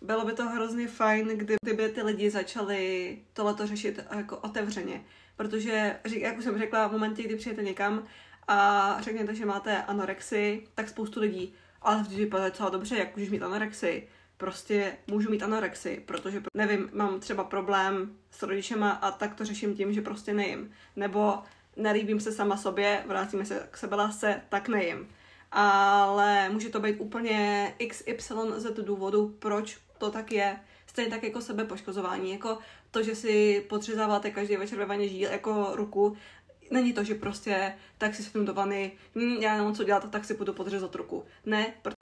Bylo 0.00 0.24
by 0.24 0.32
to 0.32 0.44
hrozně 0.44 0.88
fajn, 0.88 1.28
kdyby 1.28 1.88
ty 1.88 2.02
lidi 2.02 2.30
začali 2.30 3.18
tohleto 3.32 3.66
řešit 3.66 4.04
jako 4.16 4.36
otevřeně. 4.36 5.04
Protože, 5.36 5.96
jak 6.04 6.38
už 6.38 6.44
jsem 6.44 6.58
řekla, 6.58 6.86
v 6.86 6.92
momentě, 6.92 7.22
kdy 7.22 7.36
přijete 7.36 7.62
někam 7.62 8.04
a 8.48 8.96
řekněte, 9.00 9.34
že 9.34 9.46
máte 9.46 9.82
anorexii, 9.82 10.68
tak 10.74 10.88
spoustu 10.88 11.20
lidí 11.20 11.54
ale 11.82 12.02
vždy 12.02 12.16
vypadá 12.16 12.48
docela 12.48 12.70
dobře, 12.70 12.96
jak 12.96 13.16
můžeš 13.16 13.30
mít 13.30 13.42
anorexii. 13.42 14.08
prostě 14.36 14.96
můžu 15.06 15.30
mít 15.30 15.42
anorexii, 15.42 16.00
protože, 16.00 16.42
nevím, 16.54 16.90
mám 16.92 17.20
třeba 17.20 17.44
problém 17.44 18.16
s 18.30 18.42
rodičema 18.42 18.90
a 18.90 19.10
tak 19.10 19.34
to 19.34 19.44
řeším 19.44 19.76
tím, 19.76 19.92
že 19.92 20.02
prostě 20.02 20.34
nejím. 20.34 20.70
Nebo 20.96 21.38
nelíbím 21.76 22.20
se 22.20 22.32
sama 22.32 22.56
sobě, 22.56 23.04
vrátíme 23.06 23.44
se 23.44 23.68
k 23.70 23.76
sebelásce, 23.76 24.42
tak 24.48 24.68
nejím. 24.68 25.08
Ale 25.52 26.48
může 26.48 26.68
to 26.68 26.80
být 26.80 26.96
úplně 27.00 27.72
XY 27.88 28.16
z 28.56 28.70
důvodu, 28.82 29.36
proč 29.38 29.78
to 29.98 30.10
tak 30.10 30.32
je. 30.32 30.60
Stejně 30.86 31.10
tak 31.10 31.22
jako 31.22 31.40
sebepoškozování, 31.40 32.32
jako 32.32 32.58
to, 32.90 33.02
že 33.02 33.14
si 33.14 33.66
podřezáváte 33.68 34.30
každý 34.30 34.56
večer 34.56 34.78
ve 34.78 34.86
vaně 34.86 35.08
žíl, 35.08 35.30
jako 35.30 35.70
ruku, 35.74 36.16
není 36.70 36.92
to, 36.92 37.04
že 37.04 37.14
prostě 37.14 37.74
tak 37.98 38.14
si 38.14 38.22
svým 38.22 38.44
do 38.44 38.54
vany, 38.54 38.92
hm, 39.14 39.36
já 39.40 39.56
nemám 39.56 39.74
co 39.74 39.84
dělat, 39.84 40.10
tak 40.10 40.24
si 40.24 40.34
půjdu 40.34 40.52
podřezat 40.52 40.94
ruku. 40.94 41.24
Ne. 41.46 41.74
Pr- 41.82 41.92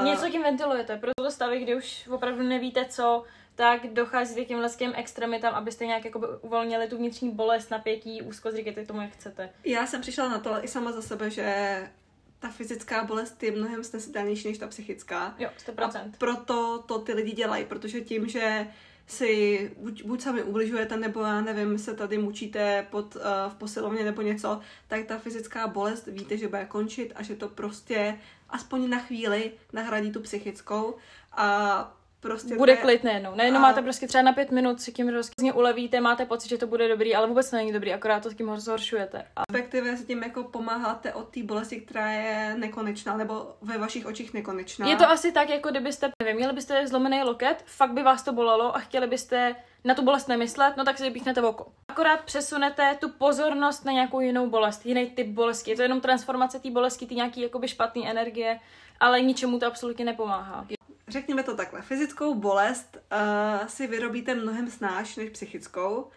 uh... 0.00 0.06
Něco 0.06 0.30
tím 0.30 0.42
ventilujete, 0.42 0.96
proto 0.96 1.30
stavy, 1.30 1.60
kdy 1.60 1.74
už 1.74 2.08
opravdu 2.10 2.42
nevíte 2.42 2.84
co, 2.84 3.24
tak 3.54 3.86
dochází 3.92 4.44
k 4.44 4.48
těmhle 4.48 4.70
těm 4.70 4.92
extremitám, 4.96 5.54
abyste 5.54 5.86
nějak 5.86 6.04
jakoby 6.04 6.26
uvolnili 6.40 6.88
tu 6.88 6.96
vnitřní 6.96 7.30
bolest, 7.30 7.70
napětí, 7.70 8.22
úzkost, 8.22 8.56
říkejte 8.56 8.86
tomu, 8.86 9.00
jak 9.00 9.10
chcete. 9.10 9.50
Já 9.64 9.86
jsem 9.86 10.00
přišla 10.00 10.28
na 10.28 10.38
to 10.38 10.64
i 10.64 10.68
sama 10.68 10.92
za 10.92 11.02
sebe, 11.02 11.30
že 11.30 11.90
ta 12.38 12.48
fyzická 12.48 13.04
bolest 13.04 13.42
je 13.42 13.52
mnohem 13.52 13.84
snesitelnější 13.84 14.48
než 14.48 14.58
ta 14.58 14.66
psychická. 14.66 15.34
Jo, 15.38 15.50
100%. 15.66 15.98
A 15.98 16.04
proto 16.18 16.84
to 16.86 16.98
ty 16.98 17.12
lidi 17.12 17.32
dělají, 17.32 17.64
protože 17.64 18.00
tím, 18.00 18.28
že 18.28 18.66
si 19.10 19.70
buď, 19.78 20.04
buď 20.04 20.20
sami 20.20 20.42
ubližujete, 20.42 20.96
nebo 20.96 21.20
já 21.20 21.40
nevím, 21.40 21.78
se 21.78 21.94
tady 21.94 22.18
mučíte 22.18 22.86
pod, 22.90 23.16
uh, 23.16 23.22
v 23.48 23.54
posilovně 23.54 24.04
nebo 24.04 24.22
něco, 24.22 24.60
tak 24.88 25.06
ta 25.06 25.18
fyzická 25.18 25.66
bolest 25.66 26.06
víte, 26.06 26.36
že 26.36 26.48
bude 26.48 26.64
končit 26.64 27.12
a 27.16 27.22
že 27.22 27.36
to 27.36 27.48
prostě 27.48 28.18
aspoň 28.48 28.90
na 28.90 28.98
chvíli 28.98 29.52
nahradí 29.72 30.12
tu 30.12 30.20
psychickou. 30.20 30.96
A 31.32 31.99
prostě 32.20 32.56
bude 32.56 32.72
je... 32.72 32.76
klid 32.76 33.04
najednou. 33.04 33.34
Najednou 33.34 33.58
a... 33.58 33.62
máte 33.62 33.82
prostě 33.82 34.06
třeba 34.06 34.22
na 34.22 34.32
pět 34.32 34.50
minut, 34.50 34.80
si 34.80 34.92
tím 34.92 35.08
rozkazně 35.08 35.52
ulevíte, 35.52 36.00
máte 36.00 36.26
pocit, 36.26 36.48
že 36.48 36.58
to 36.58 36.66
bude 36.66 36.88
dobrý, 36.88 37.14
ale 37.14 37.26
vůbec 37.26 37.50
to 37.50 37.56
není 37.56 37.72
dobrý, 37.72 37.92
akorát 37.92 38.22
to 38.22 38.30
s 38.30 38.34
tím 38.34 38.56
zhoršujete. 38.56 39.26
A... 39.36 39.42
Respektive 39.52 39.96
s 39.96 40.04
tím 40.04 40.22
jako 40.22 40.44
pomáháte 40.44 41.12
od 41.14 41.28
té 41.28 41.42
bolesti, 41.42 41.80
která 41.80 42.10
je 42.10 42.54
nekonečná, 42.58 43.16
nebo 43.16 43.54
ve 43.62 43.78
vašich 43.78 44.06
očích 44.06 44.34
nekonečná. 44.34 44.88
Je 44.88 44.96
to 44.96 45.10
asi 45.10 45.32
tak, 45.32 45.48
jako 45.48 45.70
kdybyste, 45.70 46.10
nevím, 46.22 46.36
měli 46.36 46.52
byste 46.52 46.86
zlomený 46.86 47.22
loket, 47.22 47.62
fakt 47.66 47.92
by 47.92 48.02
vás 48.02 48.22
to 48.22 48.32
bolelo 48.32 48.76
a 48.76 48.78
chtěli 48.78 49.06
byste 49.06 49.56
na 49.84 49.94
tu 49.94 50.02
bolest 50.02 50.28
nemyslet, 50.28 50.76
no 50.76 50.84
tak 50.84 50.98
si 50.98 51.04
vypíchnete 51.04 51.42
oko. 51.42 51.66
Akorát 51.88 52.20
přesunete 52.20 52.96
tu 53.00 53.08
pozornost 53.08 53.84
na 53.84 53.92
nějakou 53.92 54.20
jinou 54.20 54.50
bolest, 54.50 54.86
jiný 54.86 55.10
typ 55.10 55.26
bolesti. 55.26 55.70
Je 55.70 55.76
to 55.76 55.82
jenom 55.82 56.00
transformace 56.00 56.60
té 56.60 56.70
bolesti, 56.70 57.06
ty 57.06 57.14
nějaký 57.14 57.40
jakoby 57.40 57.68
špatné 57.68 58.10
energie, 58.10 58.60
ale 59.00 59.20
ničemu 59.20 59.58
to 59.58 59.66
absolutně 59.66 60.04
nepomáhá 60.04 60.66
řekněme 61.10 61.42
to 61.42 61.56
takhle, 61.56 61.82
fyzickou 61.82 62.34
bolest 62.34 62.98
uh, 63.12 63.66
si 63.66 63.86
vyrobíte 63.86 64.34
mnohem 64.34 64.70
snáš 64.70 65.16
než 65.16 65.30
psychickou 65.30 66.10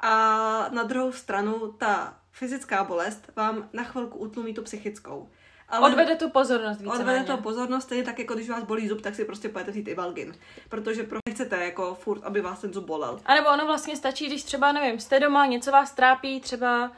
a 0.00 0.14
na 0.72 0.82
druhou 0.82 1.12
stranu 1.12 1.72
ta 1.78 2.18
fyzická 2.32 2.84
bolest 2.84 3.30
vám 3.36 3.68
na 3.72 3.84
chvilku 3.84 4.18
utlumí 4.18 4.54
tu 4.54 4.62
psychickou. 4.62 5.28
Ale 5.68 5.90
odvede 5.90 6.16
tu 6.16 6.30
pozornost 6.30 6.80
více 6.80 6.92
Odvede 6.92 7.24
to 7.24 7.36
pozornost, 7.36 7.84
stejně 7.84 8.04
tak 8.04 8.18
jako 8.18 8.34
když 8.34 8.50
vás 8.50 8.64
bolí 8.64 8.88
zub, 8.88 9.00
tak 9.00 9.14
si 9.14 9.24
prostě 9.24 9.48
pojete 9.48 9.70
vzít 9.70 9.88
Ivalgin. 9.88 10.34
Protože 10.68 11.02
pro 11.02 11.18
nechcete 11.28 11.64
jako 11.64 11.94
furt, 11.94 12.24
aby 12.24 12.40
vás 12.40 12.60
ten 12.60 12.72
zub 12.72 12.84
bolel. 12.84 13.20
A 13.26 13.34
nebo 13.34 13.48
ono 13.48 13.66
vlastně 13.66 13.96
stačí, 13.96 14.26
když 14.26 14.44
třeba, 14.44 14.72
nevím, 14.72 15.00
jste 15.00 15.20
doma, 15.20 15.46
něco 15.46 15.70
vás 15.70 15.92
trápí, 15.92 16.40
třeba 16.40 16.92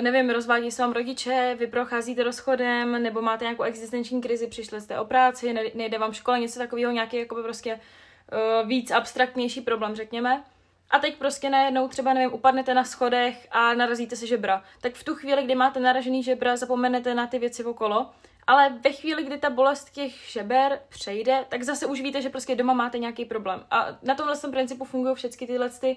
nevím, 0.00 0.30
rozvádí 0.30 0.70
se 0.70 0.82
vám 0.82 0.92
rodiče, 0.92 1.56
vy 1.58 1.66
procházíte 1.66 2.22
rozchodem, 2.22 3.02
nebo 3.02 3.22
máte 3.22 3.44
nějakou 3.44 3.62
existenční 3.62 4.20
krizi, 4.20 4.46
přišli 4.46 4.80
jste 4.80 5.00
o 5.00 5.04
práci, 5.04 5.54
nejde 5.74 5.98
vám 5.98 6.12
škola, 6.12 6.38
něco 6.38 6.58
takového, 6.58 6.92
nějaký 6.92 7.16
jakoby 7.16 7.42
prostě 7.42 7.74
uh, 7.74 8.68
víc 8.68 8.90
abstraktnější 8.90 9.60
problém, 9.60 9.94
řekněme. 9.94 10.44
A 10.90 10.98
teď 10.98 11.16
prostě 11.16 11.50
najednou 11.50 11.88
třeba, 11.88 12.12
nevím, 12.12 12.34
upadnete 12.34 12.74
na 12.74 12.84
schodech 12.84 13.48
a 13.50 13.74
narazíte 13.74 14.16
se 14.16 14.26
žebra. 14.26 14.62
Tak 14.80 14.94
v 14.94 15.04
tu 15.04 15.14
chvíli, 15.14 15.42
kdy 15.42 15.54
máte 15.54 15.80
naražený 15.80 16.22
žebra, 16.22 16.56
zapomenete 16.56 17.14
na 17.14 17.26
ty 17.26 17.38
věci 17.38 17.64
okolo, 17.64 18.10
ale 18.46 18.78
ve 18.80 18.92
chvíli, 18.92 19.24
kdy 19.24 19.38
ta 19.38 19.50
bolest 19.50 19.90
těch 19.90 20.30
žeber 20.30 20.80
přejde, 20.88 21.44
tak 21.48 21.62
zase 21.62 21.86
už 21.86 22.00
víte, 22.00 22.22
že 22.22 22.30
prostě 22.30 22.56
doma 22.56 22.72
máte 22.72 22.98
nějaký 22.98 23.24
problém. 23.24 23.64
A 23.70 23.88
na 24.02 24.14
tomhle 24.14 24.36
principu 24.50 24.84
fungují 24.84 25.14
všechny 25.14 25.46
tyhle 25.46 25.70
ty 25.70 25.96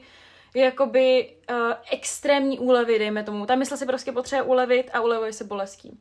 jakoby 0.56 1.34
uh, 1.50 1.74
extrémní 1.92 2.60
úlevy, 2.60 3.00
dejme 3.00 3.24
tomu. 3.24 3.46
Ta 3.46 3.56
mysl 3.56 3.78
si 3.78 3.86
prostě 3.86 4.12
potřebuje 4.12 4.44
ulevit 4.44 4.90
a 4.94 5.02
ulevuje 5.02 5.34
se 5.34 5.44
bolestí. 5.44 6.00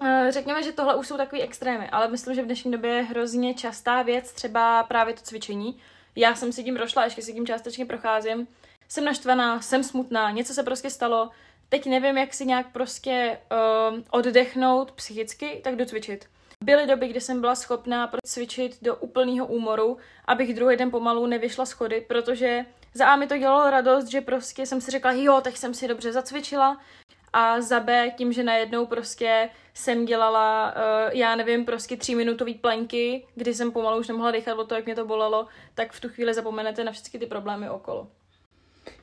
Uh, 0.00 0.08
řekněme, 0.28 0.62
že 0.62 0.72
tohle 0.72 0.96
už 0.96 1.06
jsou 1.08 1.16
takový 1.16 1.42
extrémy, 1.42 1.88
ale 1.88 2.08
myslím, 2.08 2.34
že 2.34 2.42
v 2.42 2.46
dnešní 2.46 2.72
době 2.72 2.90
je 2.90 3.02
hrozně 3.02 3.54
častá 3.54 4.02
věc, 4.02 4.32
třeba 4.32 4.82
právě 4.82 5.14
to 5.14 5.20
cvičení. 5.22 5.78
Já 6.16 6.34
jsem 6.34 6.52
si 6.52 6.64
tím 6.64 6.76
prošla, 6.76 7.04
ještě 7.04 7.22
si 7.22 7.32
tím 7.32 7.46
částečně 7.46 7.86
procházím. 7.86 8.48
Jsem 8.88 9.04
naštvaná, 9.04 9.60
jsem 9.60 9.84
smutná, 9.84 10.30
něco 10.30 10.54
se 10.54 10.62
prostě 10.62 10.90
stalo, 10.90 11.30
teď 11.68 11.86
nevím, 11.86 12.18
jak 12.18 12.34
si 12.34 12.46
nějak 12.46 12.72
prostě 12.72 13.38
uh, 13.92 13.98
oddechnout 14.10 14.92
psychicky, 14.92 15.60
tak 15.64 15.76
jdu 15.76 15.84
cvičit. 15.84 16.26
Byly 16.64 16.86
doby, 16.86 17.08
kdy 17.08 17.20
jsem 17.20 17.40
byla 17.40 17.54
schopná 17.54 18.10
cvičit 18.24 18.78
do 18.82 18.96
úplného 18.96 19.46
úmoru, 19.46 19.96
abych 20.24 20.54
druhý 20.54 20.76
den 20.76 20.90
pomalu 20.90 21.26
nevyšla 21.26 21.66
schody, 21.66 22.00
protože 22.08 22.64
za 22.96 23.06
A 23.06 23.16
mi 23.16 23.26
to 23.26 23.38
dělalo 23.38 23.70
radost, 23.70 24.06
že 24.06 24.20
prostě 24.20 24.66
jsem 24.66 24.80
si 24.80 24.90
řekla, 24.90 25.12
jo, 25.12 25.40
tak 25.44 25.56
jsem 25.56 25.74
si 25.74 25.88
dobře 25.88 26.12
zacvičila. 26.12 26.80
A 27.32 27.60
za 27.60 27.80
B 27.80 28.10
tím, 28.16 28.32
že 28.32 28.42
najednou 28.42 28.86
prostě 28.86 29.50
jsem 29.74 30.04
dělala, 30.04 30.74
uh, 30.76 31.10
já 31.12 31.36
nevím, 31.36 31.64
prostě 31.64 31.96
tříminutový 31.96 32.54
plenky, 32.54 33.26
kdy 33.34 33.54
jsem 33.54 33.72
pomalu 33.72 34.00
už 34.00 34.08
nemohla 34.08 34.30
dechat 34.30 34.58
od 34.58 34.68
toho, 34.68 34.78
jak 34.78 34.86
mě 34.86 34.94
to 34.94 35.06
bolelo, 35.06 35.46
tak 35.74 35.92
v 35.92 36.00
tu 36.00 36.08
chvíli 36.08 36.34
zapomenete 36.34 36.84
na 36.84 36.92
všechny 36.92 37.20
ty 37.20 37.26
problémy 37.26 37.70
okolo. 37.70 38.08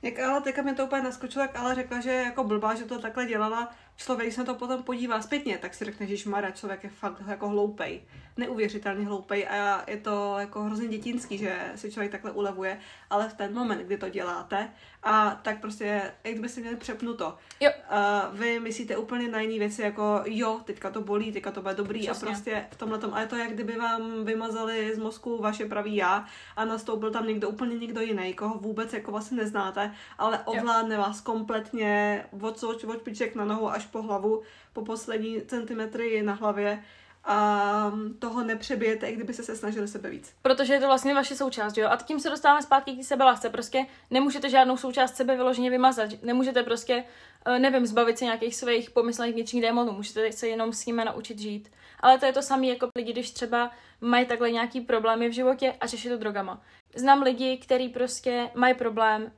Jak 0.01 0.19
ale 0.19 0.41
teďka 0.41 0.61
mě 0.61 0.73
to 0.73 0.85
úplně 0.85 1.01
naskočilo, 1.01 1.43
jak 1.45 1.55
ale 1.55 1.75
řekla, 1.75 2.01
že 2.01 2.11
jako 2.11 2.43
blbá, 2.43 2.75
že 2.75 2.85
to 2.85 2.99
takhle 2.99 3.25
dělala, 3.25 3.71
člověk 3.95 4.33
se 4.33 4.43
to 4.43 4.55
potom 4.55 4.83
podívá 4.83 5.21
zpětně, 5.21 5.57
tak 5.57 5.73
si 5.73 5.85
řekne, 5.85 6.07
že 6.07 6.29
Mara, 6.29 6.51
člověk 6.51 6.83
je 6.83 6.89
fakt 6.89 7.23
jako 7.27 7.49
hloupej, 7.49 8.01
neuvěřitelně 8.37 9.05
hloupej 9.05 9.47
a 9.47 9.83
je 9.87 9.97
to 9.97 10.35
jako 10.39 10.63
hrozně 10.63 10.87
dětinský, 10.87 11.37
že 11.37 11.71
si 11.75 11.91
člověk 11.91 12.11
takhle 12.11 12.31
ulevuje, 12.31 12.79
ale 13.09 13.29
v 13.29 13.33
ten 13.33 13.53
moment, 13.53 13.79
kdy 13.81 13.97
to 13.97 14.09
děláte, 14.09 14.69
a 15.03 15.39
tak 15.41 15.61
prostě, 15.61 16.11
jak 16.23 16.49
si 16.49 16.61
měli 16.61 16.75
přepnuto. 16.75 17.37
Jo. 17.59 17.71
A 17.89 18.29
vy 18.33 18.59
myslíte 18.59 18.97
úplně 18.97 19.27
na 19.27 19.41
jiné 19.41 19.59
věci, 19.59 19.81
jako 19.81 20.21
jo, 20.25 20.61
teďka 20.65 20.91
to 20.91 21.01
bolí, 21.01 21.31
teďka 21.31 21.51
to 21.51 21.61
bude 21.61 21.73
dobrý 21.73 21.99
Přesně. 21.99 22.27
a 22.27 22.31
prostě 22.31 22.65
v 22.71 22.77
tomhle 22.77 22.99
tom, 22.99 23.13
ale 23.13 23.27
to 23.27 23.35
jak 23.35 23.53
kdyby 23.53 23.77
vám 23.77 24.25
vymazali 24.25 24.95
z 24.95 24.99
mozku 24.99 25.41
vaše 25.41 25.65
pravý 25.65 25.95
já 25.95 26.25
a 26.55 26.65
nastoupil 26.65 27.11
tam 27.11 27.27
někdo 27.27 27.49
úplně 27.49 27.77
někdo 27.77 28.01
jiný, 28.01 28.33
koho 28.33 28.57
vůbec 28.59 28.93
jako 28.93 29.11
vlastně 29.11 29.37
neznáte, 29.37 29.93
ale 30.17 30.39
ovládne 30.39 30.95
jo. 30.95 31.01
vás 31.01 31.21
kompletně 31.21 32.25
od, 32.41 32.63
od, 32.63 32.83
od 32.83 33.01
piček 33.01 33.35
na 33.35 33.45
nohu 33.45 33.71
až 33.71 33.82
po 33.85 34.01
hlavu, 34.01 34.41
po 34.73 34.85
poslední 34.85 35.41
centimetry 35.41 36.23
na 36.23 36.33
hlavě 36.33 36.83
a 37.25 37.91
toho 38.19 38.43
nepřebijete, 38.43 39.09
i 39.09 39.15
kdyby 39.15 39.33
se 39.33 39.55
snažili 39.55 39.87
sebe 39.87 40.09
víc. 40.09 40.35
Protože 40.41 40.73
je 40.73 40.79
to 40.79 40.85
vlastně 40.85 41.13
vaše 41.13 41.35
součást, 41.35 41.77
jo? 41.77 41.87
A 41.89 41.97
tím 41.97 42.19
se 42.19 42.29
dostáváme 42.29 42.61
zpátky 42.61 42.91
k 42.95 43.03
sebelásce. 43.03 43.49
Prostě 43.49 43.85
nemůžete 44.11 44.49
žádnou 44.49 44.77
součást 44.77 45.15
sebe 45.15 45.35
vyloženě 45.35 45.69
vymazat. 45.69 46.09
Nemůžete 46.23 46.63
prostě, 46.63 47.03
eh, 47.45 47.59
nevím, 47.59 47.85
zbavit 47.85 48.17
se 48.17 48.25
nějakých 48.25 48.55
svých 48.55 48.91
pomyslných 48.91 49.33
vnitřních 49.33 49.61
démonů. 49.61 49.91
Můžete 49.91 50.31
se 50.31 50.47
jenom 50.47 50.73
s 50.73 50.85
nimi 50.85 51.05
naučit 51.05 51.39
žít. 51.39 51.71
Ale 51.99 52.17
to 52.19 52.25
je 52.25 52.33
to 52.33 52.41
samé 52.41 52.67
jako 52.67 52.89
lidi, 52.95 53.11
když 53.11 53.31
třeba 53.31 53.71
mají 54.01 54.25
takhle 54.25 54.51
nějaký 54.51 54.81
problémy 54.81 55.29
v 55.29 55.33
životě 55.33 55.75
a 55.79 55.87
řeší 55.87 56.09
to 56.09 56.17
drogama. 56.17 56.61
Znám 56.95 57.21
lidi, 57.21 57.57
kteří 57.57 57.89
prostě 57.89 58.49
mají 58.55 58.73
problém, 58.73 59.23
uh, 59.23 59.29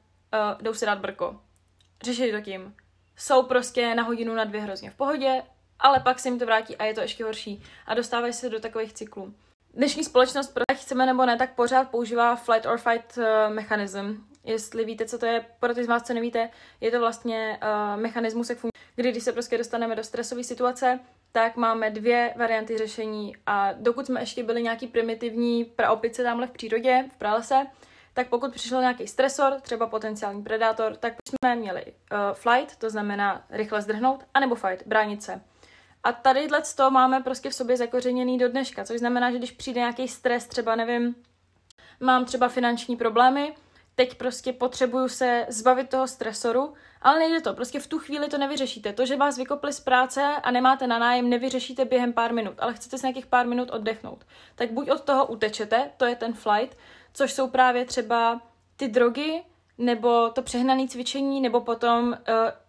jdou 0.62 0.74
si 0.74 0.86
dát 0.86 1.00
brko. 1.00 1.40
Řeší 2.04 2.32
to 2.32 2.42
tím. 2.42 2.76
Jsou 3.18 3.44
prostě 3.44 3.96
na 3.96 4.04
hodinu, 4.04 4.36
na 4.36 4.44
dvě 4.44 4.62
hrozně 4.62 4.90
v 4.90 4.96
pohodě, 4.96 5.44
ale 5.80 6.00
pak 6.00 6.20
se 6.20 6.28
jim 6.28 6.40
to 6.40 6.46
vrátí 6.46 6.78
a 6.78 6.86
je 6.86 6.94
to 6.94 7.02
ještě 7.02 7.24
horší 7.24 7.64
a 7.86 7.94
dostávají 7.94 8.34
se 8.34 8.50
do 8.50 8.60
takových 8.60 8.94
cyklů. 8.94 9.34
Dnešní 9.74 10.04
společnost, 10.04 10.54
pro 10.54 10.64
chceme 10.76 11.06
nebo 11.06 11.26
ne, 11.26 11.38
tak 11.38 11.56
pořád 11.56 11.90
používá 11.90 12.36
flight 12.36 12.66
or 12.66 12.78
fight 12.78 13.18
uh, 13.18 13.24
mechanism. 13.54 14.16
Jestli 14.44 14.86
víte, 14.86 15.06
co 15.06 15.18
to 15.18 15.26
je, 15.26 15.46
pro 15.60 15.74
ty 15.74 15.84
z 15.84 15.88
vás, 15.88 16.04
co 16.04 16.14
nevíte, 16.14 16.50
je 16.82 16.92
to 16.92 17.00
vlastně 17.00 17.60
uh, 17.62 18.02
mechanismus, 18.02 18.50
jak 18.50 18.60
funguje, 18.60 18.72
kdy 18.96 19.12
když 19.12 19.24
se 19.24 19.34
prostě 19.34 19.58
dostaneme 19.58 19.96
do 19.96 20.04
stresové 20.04 20.44
situace, 20.44 21.00
tak 21.32 21.56
máme 21.56 21.90
dvě 21.90 22.34
varianty 22.38 22.78
řešení 22.78 23.36
a 23.46 23.74
dokud 23.74 24.06
jsme 24.06 24.22
ještě 24.22 24.44
byli 24.44 24.64
nějaký 24.64 24.88
primitivní 24.88 25.66
praopice 25.66 26.24
tamhle 26.24 26.48
v 26.48 26.52
přírodě, 26.52 27.06
v 27.16 27.18
pralese, 27.18 27.68
tak 28.16 28.30
pokud 28.30 28.52
přišel 28.52 28.82
nějaký 28.82 29.08
stresor, 29.08 29.54
třeba 29.62 29.88
potenciální 29.88 30.44
predátor, 30.44 30.96
tak 30.96 31.14
jsme 31.30 31.56
měli 31.56 31.86
uh, 31.86 32.18
flight, 32.34 32.76
to 32.76 32.90
znamená 32.90 33.46
rychle 33.50 33.82
zdrhnout, 33.82 34.24
anebo 34.34 34.56
fight, 34.56 34.88
bránit 34.88 35.24
se. 35.24 35.42
A 36.04 36.12
tady 36.12 36.48
to 36.76 36.92
máme 36.92 37.22
prostě 37.22 37.50
v 37.50 37.56
sobě 37.56 37.78
zakořeněný 37.78 38.38
do 38.38 38.50
dneška, 38.50 38.84
což 38.86 39.00
znamená, 39.00 39.32
že 39.32 39.38
když 39.38 39.52
přijde 39.52 39.80
nějaký 39.80 40.08
stres, 40.08 40.48
třeba 40.48 40.76
nevím, 40.76 41.16
mám 42.00 42.26
třeba 42.26 42.48
finanční 42.48 42.96
problémy, 42.96 43.56
teď 43.96 44.18
prostě 44.18 44.54
potřebuju 44.54 45.08
se 45.08 45.46
zbavit 45.50 45.90
toho 45.90 46.08
stresoru 46.08 46.74
Ale 47.02 47.20
nejde 47.20 47.42
to, 47.42 47.54
prostě 47.54 47.80
v 47.80 47.88
tu 47.88 48.00
chvíli 48.00 48.28
to 48.28 48.38
nevyřešíte. 48.38 48.94
To, 48.94 49.06
že 49.06 49.16
vás 49.16 49.38
vykopli 49.38 49.74
z 49.74 49.80
práce 49.80 50.22
a 50.44 50.52
nemáte 50.52 50.88
na 50.88 51.00
nájem, 51.00 51.30
nevyřešíte 51.30 51.86
během 51.86 52.14
pár 52.14 52.34
minut, 52.34 52.54
ale 52.60 52.74
chcete 52.74 52.98
si 52.98 53.06
nějakých 53.06 53.26
pár 53.26 53.48
minut 53.48 53.70
oddechnout. 53.72 54.26
Tak 54.56 54.72
buď 54.72 54.90
od 54.90 55.02
toho 55.02 55.26
utečete, 55.26 55.92
to 55.98 56.06
je 56.06 56.16
ten 56.16 56.34
flight, 56.34 56.78
což 57.16 57.34
jsou 57.34 57.48
právě 57.48 57.86
třeba 57.86 58.42
ty 58.78 58.88
drogy, 58.88 59.44
nebo 59.78 60.30
to 60.30 60.42
přehnané 60.42 60.88
cvičení, 60.88 61.42
nebo 61.42 61.62
potom 61.62 62.08
uh, 62.08 62.16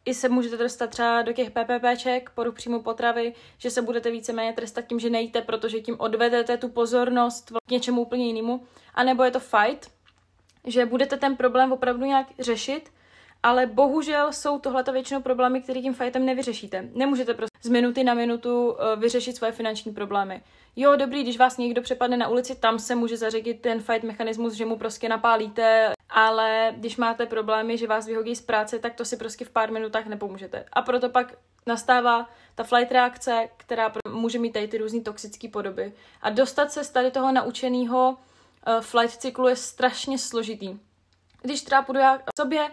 i 0.05 0.15
se 0.15 0.29
můžete 0.29 0.57
dostat 0.57 0.91
třeba 0.91 1.23
do 1.23 1.33
těch 1.33 1.51
PPPček, 1.51 2.31
poruch 2.31 2.55
příjmu 2.55 2.83
potravy, 2.83 3.35
že 3.59 3.71
se 3.71 3.83
budete 3.83 4.11
víceméně 4.11 4.53
trestat 4.53 4.87
tím, 4.87 5.01
že 5.01 5.11
nejíte, 5.11 5.43
protože 5.43 5.81
tím 5.81 5.97
odvedete 5.99 6.57
tu 6.57 6.69
pozornost 6.69 7.53
k 7.67 7.71
něčemu 7.71 8.03
úplně 8.03 8.27
jinému. 8.27 8.65
A 8.95 9.05
nebo 9.05 9.25
je 9.25 9.31
to 9.31 9.41
fight, 9.41 9.91
že 10.65 10.87
budete 10.87 11.17
ten 11.17 11.37
problém 11.37 11.73
opravdu 11.73 12.07
nějak 12.07 12.27
řešit, 12.39 12.91
ale 13.43 13.67
bohužel 13.67 14.33
jsou 14.33 14.59
tohleto 14.59 14.93
většinou 14.93 15.23
problémy, 15.23 15.61
které 15.61 15.81
tím 15.81 15.95
fightem 15.95 16.27
nevyřešíte. 16.27 16.89
Nemůžete 16.95 17.35
prostě 17.35 17.59
z 17.63 17.69
minuty 17.69 18.05
na 18.05 18.15
minutu 18.15 18.71
uh, 18.71 19.01
vyřešit 19.01 19.37
svoje 19.37 19.53
finanční 19.53 19.93
problémy. 19.93 20.43
Jo, 20.79 20.97
dobrý, 20.97 21.23
když 21.23 21.39
vás 21.39 21.57
někdo 21.57 21.83
přepadne 21.83 22.17
na 22.17 22.29
ulici, 22.29 22.55
tam 22.55 22.79
se 22.79 22.95
může 22.95 23.17
zařadit 23.17 23.61
ten 23.61 23.81
fight 23.81 24.03
mechanismus, 24.03 24.53
že 24.53 24.67
mu 24.67 24.79
prostě 24.79 25.09
napálíte, 25.09 25.93
ale 26.11 26.75
když 26.77 26.97
máte 26.97 27.27
problémy, 27.27 27.79
že 27.79 27.87
vás 27.87 28.07
vyhodí 28.07 28.37
z 28.37 28.43
práce, 28.43 28.79
tak 28.79 28.95
to 28.95 29.05
si 29.05 29.17
prostě 29.17 29.45
v 29.45 29.51
pár 29.51 29.73
minutách 29.73 30.07
nepomůžete. 30.07 30.65
A 30.73 30.83
proto 30.83 31.09
pak 31.09 31.35
nastává 31.67 32.29
ta 32.55 32.65
flight 32.65 32.93
reakce, 32.93 33.49
která 33.57 33.93
může 34.11 34.39
mít 34.39 34.53
tady 34.53 34.69
ty 34.69 34.79
různé 34.79 35.01
toxické 35.01 35.49
podoby. 35.49 35.93
A 36.23 36.31
dostat 36.31 36.73
se 36.73 36.85
z 36.85 36.91
tady 36.91 37.11
toho 37.11 37.33
naučeného 37.33 38.19
uh, 38.69 38.81
flight 38.81 39.21
cyklu 39.21 39.49
je 39.49 39.57
strašně 39.57 40.19
složitý. 40.19 40.79
Když 41.43 41.63
třeba 41.63 41.83
půjdu 41.83 42.01
já 42.01 42.19
sobě, 42.41 42.71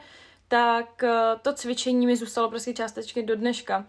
tak 0.48 1.04
uh, 1.04 1.10
to 1.42 1.54
cvičení 1.54 2.06
mi 2.06 2.18
zůstalo 2.18 2.50
prostě 2.50 2.74
částečně 2.74 3.24
do 3.24 3.36
dneška. 3.36 3.86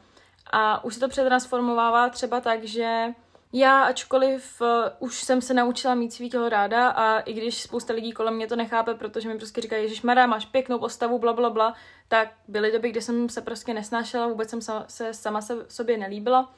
A 0.52 0.85
už 0.85 0.94
se 0.94 1.00
to 1.00 1.09
přetransformovává 1.09 2.09
třeba 2.09 2.40
tak, 2.40 2.64
že 2.64 3.14
já, 3.56 3.84
ačkoliv 3.84 4.61
uh, 4.61 4.68
už 4.99 5.23
jsem 5.23 5.40
se 5.40 5.54
naučila 5.54 5.94
mít 5.94 6.12
svý 6.12 6.30
tělo 6.30 6.49
ráda 6.49 6.88
a 6.88 7.20
i 7.20 7.32
když 7.32 7.62
spousta 7.62 7.92
lidí 7.92 8.12
kolem 8.12 8.34
mě 8.34 8.46
to 8.46 8.56
nechápe, 8.56 8.94
protože 8.94 9.28
mi 9.28 9.37
prostě 9.37 9.61
říkají, 9.61 9.94
že 9.94 10.00
Mara, 10.04 10.26
máš 10.26 10.46
pěknou 10.46 10.78
postavu, 10.78 11.18
bla, 11.18 11.32
bla, 11.32 11.50
bla, 11.50 11.75
tak 12.08 12.28
byly 12.49 12.73
doby, 12.73 12.90
kdy 12.90 13.02
jsem 13.02 13.28
se 13.28 13.40
prostě 13.40 13.75
nesnášela, 13.75 14.26
vůbec 14.26 14.50
jsem 14.50 14.61
se 14.88 15.14
sama 15.14 15.40
se, 15.40 15.66
sobě 15.68 15.99
nelíbila, 15.99 16.54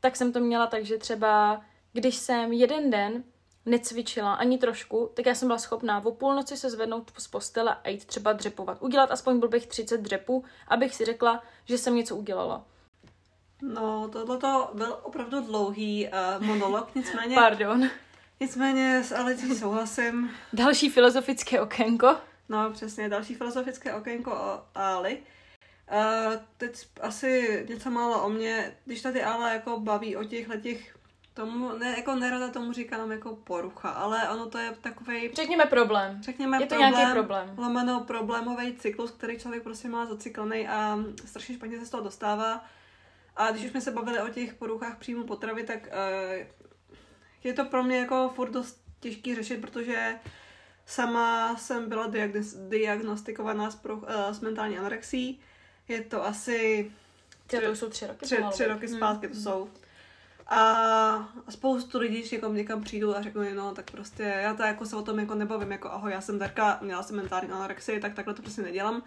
tak 0.00 0.16
jsem 0.16 0.32
to 0.32 0.40
měla 0.40 0.66
tak, 0.66 0.84
že 0.84 0.98
třeba 0.98 1.60
když 1.92 2.16
jsem 2.16 2.52
jeden 2.52 2.90
den 2.90 3.24
necvičila 3.66 4.34
ani 4.34 4.58
trošku, 4.58 5.10
tak 5.14 5.26
já 5.26 5.34
jsem 5.34 5.48
byla 5.48 5.58
schopná 5.58 6.04
o 6.04 6.12
půlnoci 6.12 6.56
se 6.56 6.70
zvednout 6.70 7.12
z 7.18 7.28
postele 7.28 7.76
a 7.84 7.88
jít 7.88 8.04
třeba 8.04 8.32
dřepovat. 8.32 8.78
Udělat 8.80 9.10
aspoň 9.10 9.40
bych 9.48 9.66
30 9.66 10.00
dřepů, 10.00 10.44
abych 10.68 10.94
si 10.94 11.04
řekla, 11.04 11.42
že 11.64 11.78
jsem 11.78 11.94
něco 11.94 12.16
udělala. 12.16 12.64
No, 13.62 14.08
tohle 14.12 14.38
byl 14.74 14.98
opravdu 15.02 15.40
dlouhý 15.40 16.08
uh, 16.08 16.46
monolog, 16.46 16.94
nicméně... 16.94 17.34
Pardon. 17.34 17.90
Nicméně 18.40 19.04
s 19.04 19.12
Alicí 19.12 19.54
souhlasím. 19.54 20.30
Další 20.52 20.90
filozofické 20.90 21.60
okénko. 21.60 22.16
No, 22.48 22.70
přesně, 22.70 23.08
další 23.08 23.34
filozofické 23.34 23.94
okénko 23.94 24.30
o 24.30 24.62
Ali. 24.74 25.18
Uh, 25.92 26.34
teď 26.56 26.86
asi 27.00 27.66
něco 27.68 27.90
málo 27.90 28.22
o 28.22 28.28
mě. 28.28 28.76
Když 28.84 29.02
tady 29.02 29.22
Ale 29.22 29.52
jako 29.52 29.80
baví 29.80 30.16
o 30.16 30.24
těch 30.24 30.48
letích 30.48 30.96
tomu, 31.34 31.78
ne, 31.78 31.94
jako 31.96 32.14
nerada 32.14 32.48
tomu 32.48 32.72
říkám 32.72 33.12
jako 33.12 33.36
porucha, 33.36 33.90
ale 33.90 34.28
ono 34.28 34.46
to 34.46 34.58
je 34.58 34.74
takový. 34.80 35.30
Řekněme 35.34 35.66
problém. 35.66 36.22
Řekněme 36.22 36.56
je 36.56 36.66
to 36.66 36.74
problém, 36.74 36.92
nějaký 36.92 37.12
problém. 37.12 37.54
Lomeno 37.56 38.00
problémový 38.00 38.76
cyklus, 38.76 39.10
který 39.10 39.38
člověk 39.38 39.62
prostě 39.62 39.88
má 39.88 40.06
zacyklený 40.06 40.68
a 40.68 40.98
strašně 41.24 41.54
špatně 41.54 41.78
se 41.78 41.86
z 41.86 41.90
toho 41.90 42.02
dostává. 42.02 42.64
A 43.38 43.50
když 43.50 43.64
už 43.64 43.70
jsme 43.70 43.80
se 43.80 43.90
bavili 43.90 44.20
o 44.20 44.28
těch 44.28 44.54
poruchách 44.54 44.98
příjmu 44.98 45.24
potravy, 45.24 45.62
tak 45.64 45.86
uh, 45.86 46.46
je 47.44 47.52
to 47.52 47.64
pro 47.64 47.82
mě 47.82 47.98
jako 47.98 48.32
furt 48.34 48.50
dost 48.50 48.82
těžký 49.00 49.34
řešit, 49.34 49.60
protože 49.60 50.14
sama 50.86 51.56
jsem 51.56 51.88
byla 51.88 52.06
diagnostikovaná 52.68 53.70
s, 53.70 53.76
pro, 53.76 53.96
uh, 53.96 54.04
s 54.30 54.40
mentální 54.40 54.78
anorexí. 54.78 55.40
Je 55.88 56.00
to 56.00 56.26
asi... 56.26 56.90
Tři, 57.46 57.60
to 57.60 57.76
jsou 57.76 57.88
tři 57.88 58.06
roky. 58.06 58.24
Tři, 58.24 58.36
tři 58.50 58.66
roky 58.66 58.86
hmm. 58.86 58.96
zpátky 58.96 59.26
hmm. 59.26 59.36
to 59.36 59.42
jsou. 59.42 59.68
A 60.46 61.32
spoustu 61.48 61.98
lidí, 61.98 62.18
když 62.18 62.30
někam, 62.30 62.54
někam 62.54 62.82
přijdu 62.82 63.16
a 63.16 63.22
řeknu, 63.22 63.42
no 63.54 63.74
tak 63.74 63.90
prostě 63.90 64.22
já 64.22 64.54
to 64.54 64.62
jako 64.62 64.86
se 64.86 64.96
o 64.96 65.02
tom 65.02 65.18
jako 65.18 65.34
nebavím, 65.34 65.72
jako 65.72 65.90
ahoj, 65.90 66.12
já 66.12 66.20
jsem 66.20 66.38
Darka, 66.38 66.78
měla 66.82 67.02
jsem 67.02 67.16
mentální 67.16 67.50
anorexii, 67.50 68.00
tak 68.00 68.14
takhle 68.14 68.34
to 68.34 68.42
prostě 68.42 68.62
nedělám 68.62 69.02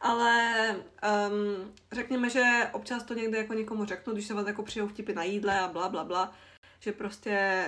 ale 0.00 0.76
um, 1.30 1.72
řekněme, 1.92 2.30
že 2.30 2.42
občas 2.72 3.02
to 3.02 3.14
někde 3.14 3.38
jako 3.38 3.54
někomu 3.54 3.84
řeknu, 3.84 4.12
když 4.12 4.26
se 4.26 4.34
vás 4.34 4.46
jako 4.46 4.62
přijou 4.62 4.88
vtipy 4.88 5.14
na 5.14 5.22
jídle 5.22 5.60
a 5.60 5.68
bla, 5.68 5.88
bla, 5.88 6.04
bla, 6.04 6.32
že 6.80 6.92
prostě 6.92 7.64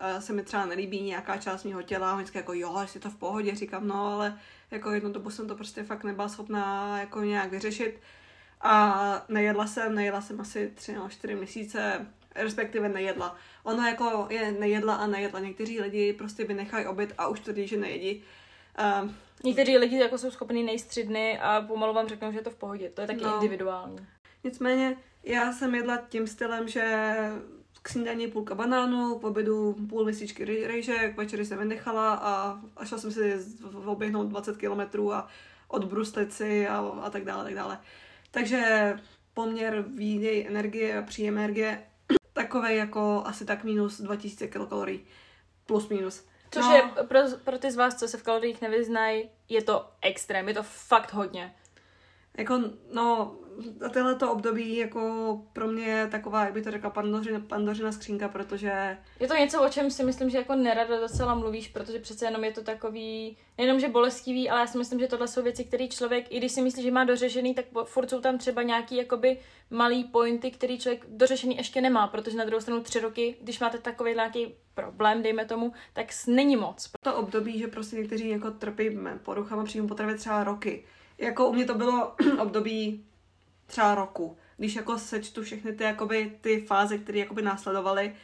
uh, 0.00 0.20
se 0.20 0.32
mi 0.32 0.42
třeba 0.42 0.66
nelíbí 0.66 1.02
nějaká 1.02 1.36
část 1.36 1.64
mého 1.64 1.82
těla, 1.82 2.14
vždycky 2.14 2.38
jako 2.38 2.52
jo, 2.52 2.78
jestli 2.80 3.00
to 3.00 3.10
v 3.10 3.16
pohodě, 3.16 3.54
říkám, 3.54 3.88
no, 3.88 4.06
ale 4.06 4.38
jako 4.70 4.90
jednu 4.90 5.12
dobu 5.12 5.30
jsem 5.30 5.48
to 5.48 5.54
prostě 5.54 5.82
fakt 5.82 6.04
nebyla 6.04 6.28
schopná 6.28 7.00
jako 7.00 7.20
nějak 7.20 7.50
vyřešit 7.50 8.00
a 8.60 9.24
nejedla 9.28 9.66
jsem, 9.66 9.94
nejedla 9.94 10.20
jsem 10.20 10.40
asi 10.40 10.72
tři 10.74 10.92
nebo 10.92 11.08
čtyři 11.08 11.34
měsíce, 11.34 12.06
respektive 12.34 12.88
nejedla. 12.88 13.36
Ono 13.62 13.86
jako 13.86 14.26
je 14.30 14.52
nejedla 14.52 14.94
a 14.94 15.06
nejedla. 15.06 15.40
Někteří 15.40 15.80
lidi 15.80 16.12
prostě 16.12 16.44
vynechají 16.44 16.86
oběd 16.86 17.14
a 17.18 17.28
už 17.28 17.40
tvrdí, 17.40 17.66
že 17.66 17.76
nejedí. 17.76 18.22
Uh, 18.78 19.10
Někteří 19.44 19.78
lidi 19.78 19.98
jako 19.98 20.18
jsou 20.18 20.30
schopní 20.30 20.62
nejít 20.62 20.86
tři 20.86 21.04
dny 21.04 21.38
a 21.38 21.60
pomalu 21.60 21.94
vám 21.94 22.08
řeknou, 22.08 22.32
že 22.32 22.38
je 22.38 22.42
to 22.42 22.50
v 22.50 22.56
pohodě. 22.56 22.90
To 22.90 23.00
je 23.00 23.06
taky 23.06 23.24
no. 23.24 23.34
individuální. 23.34 24.06
Nicméně 24.44 24.96
já 25.22 25.52
jsem 25.52 25.74
jedla 25.74 25.96
tím 26.08 26.26
stylem, 26.26 26.68
že 26.68 27.14
k 27.82 27.88
snídaní 27.88 28.28
půlka 28.28 28.54
banánu, 28.54 29.18
k 29.18 29.24
obědu 29.24 29.76
půl 29.88 30.04
měsíčky 30.04 30.44
rejže, 30.44 31.08
k 31.08 31.16
večeri 31.16 31.44
jsem 31.44 31.58
vynechala 31.58 32.14
a, 32.14 32.60
a 32.76 32.84
šla 32.84 32.98
jsem 32.98 33.12
si 33.12 33.38
oběhnout 33.84 34.28
20 34.28 34.56
kilometrů 34.56 35.12
a 35.12 35.28
odbruslit 35.68 36.32
si 36.32 36.68
a, 36.68 36.78
a 36.78 37.10
tak 37.10 37.24
dále, 37.24 37.44
tak 37.44 37.54
dále. 37.54 37.78
Takže 38.30 38.94
poměr 39.34 39.84
výdej 39.88 40.46
energie 40.46 40.98
a 40.98 41.02
příjem 41.02 41.38
energie 41.38 41.82
takový 42.32 42.76
jako 42.76 43.22
asi 43.26 43.44
tak 43.44 43.64
minus 43.64 44.00
2000 44.00 44.48
kilokalorií. 44.48 45.00
Plus 45.66 45.88
minus. 45.88 46.24
Což 46.52 46.64
no. 46.64 46.72
je 46.72 46.82
pro, 47.08 47.20
pro 47.44 47.58
ty 47.58 47.70
z 47.70 47.76
vás, 47.76 47.94
co 47.94 48.08
se 48.08 48.18
v 48.18 48.22
kaloriích 48.22 48.60
nevyznají, 48.60 49.30
je 49.48 49.62
to 49.62 49.90
extrém, 50.02 50.48
je 50.48 50.54
to 50.54 50.62
fakt 50.62 51.12
hodně. 51.12 51.54
Jako, 52.38 52.60
no, 52.92 53.36
tohle 53.92 54.14
to 54.14 54.32
období 54.32 54.76
jako 54.76 55.42
pro 55.52 55.68
mě 55.68 55.84
je 55.84 56.06
taková, 56.06 56.44
jak 56.44 56.52
by 56.52 56.62
to 56.62 56.70
řekla, 56.70 56.90
pandořina, 56.90 57.40
pandořina 57.40 57.92
skřínka, 57.92 58.28
protože... 58.28 58.98
Je 59.20 59.28
to 59.28 59.34
něco, 59.34 59.62
o 59.62 59.68
čem 59.68 59.90
si 59.90 60.04
myslím, 60.04 60.30
že 60.30 60.38
jako 60.38 60.54
nerada 60.54 61.00
docela 61.00 61.34
mluvíš, 61.34 61.68
protože 61.68 61.98
přece 61.98 62.24
jenom 62.24 62.44
je 62.44 62.52
to 62.52 62.62
takový, 62.62 63.36
nejenom, 63.58 63.80
že 63.80 63.88
bolestivý, 63.88 64.50
ale 64.50 64.60
já 64.60 64.66
si 64.66 64.78
myslím, 64.78 65.00
že 65.00 65.08
tohle 65.08 65.28
jsou 65.28 65.42
věci, 65.42 65.64
které 65.64 65.88
člověk, 65.88 66.26
i 66.32 66.38
když 66.38 66.52
si 66.52 66.62
myslí, 66.62 66.82
že 66.82 66.90
má 66.90 67.04
dořešený, 67.04 67.54
tak 67.54 67.64
furt 67.84 68.10
jsou 68.10 68.20
tam 68.20 68.38
třeba 68.38 68.62
nějaký 68.62 68.96
jakoby 68.96 69.38
malý 69.70 70.04
pointy, 70.04 70.50
který 70.50 70.78
člověk 70.78 71.06
dořešený 71.08 71.56
ještě 71.56 71.80
nemá, 71.80 72.06
protože 72.06 72.36
na 72.36 72.44
druhou 72.44 72.60
stranu 72.60 72.82
tři 72.82 73.00
roky, 73.00 73.36
když 73.40 73.60
máte 73.60 73.78
takový 73.78 74.14
nějaký 74.14 74.54
problém, 74.74 75.22
dejme 75.22 75.44
tomu, 75.44 75.72
tak 75.92 76.06
není 76.26 76.56
moc. 76.56 76.90
To 77.04 77.14
období, 77.14 77.58
že 77.58 77.68
prostě 77.68 77.96
někteří 77.96 78.28
jako 78.28 78.50
trpí 78.50 78.98
poruchama 79.22 79.64
příjmu 79.64 79.88
potravy 79.88 80.14
třeba 80.14 80.44
roky. 80.44 80.84
Jako 81.22 81.48
u 81.48 81.52
mě 81.52 81.64
to 81.64 81.74
bylo 81.74 82.14
období 82.38 83.04
třeba 83.66 83.94
roku, 83.94 84.36
když 84.56 84.74
jako 84.74 84.98
sečtu 84.98 85.42
všechny 85.42 85.72
ty, 85.72 85.84
jakoby, 85.84 86.38
ty 86.40 86.60
fáze, 86.66 86.98
které 86.98 87.18
jakoby 87.18 87.42
následovaly, 87.42 88.16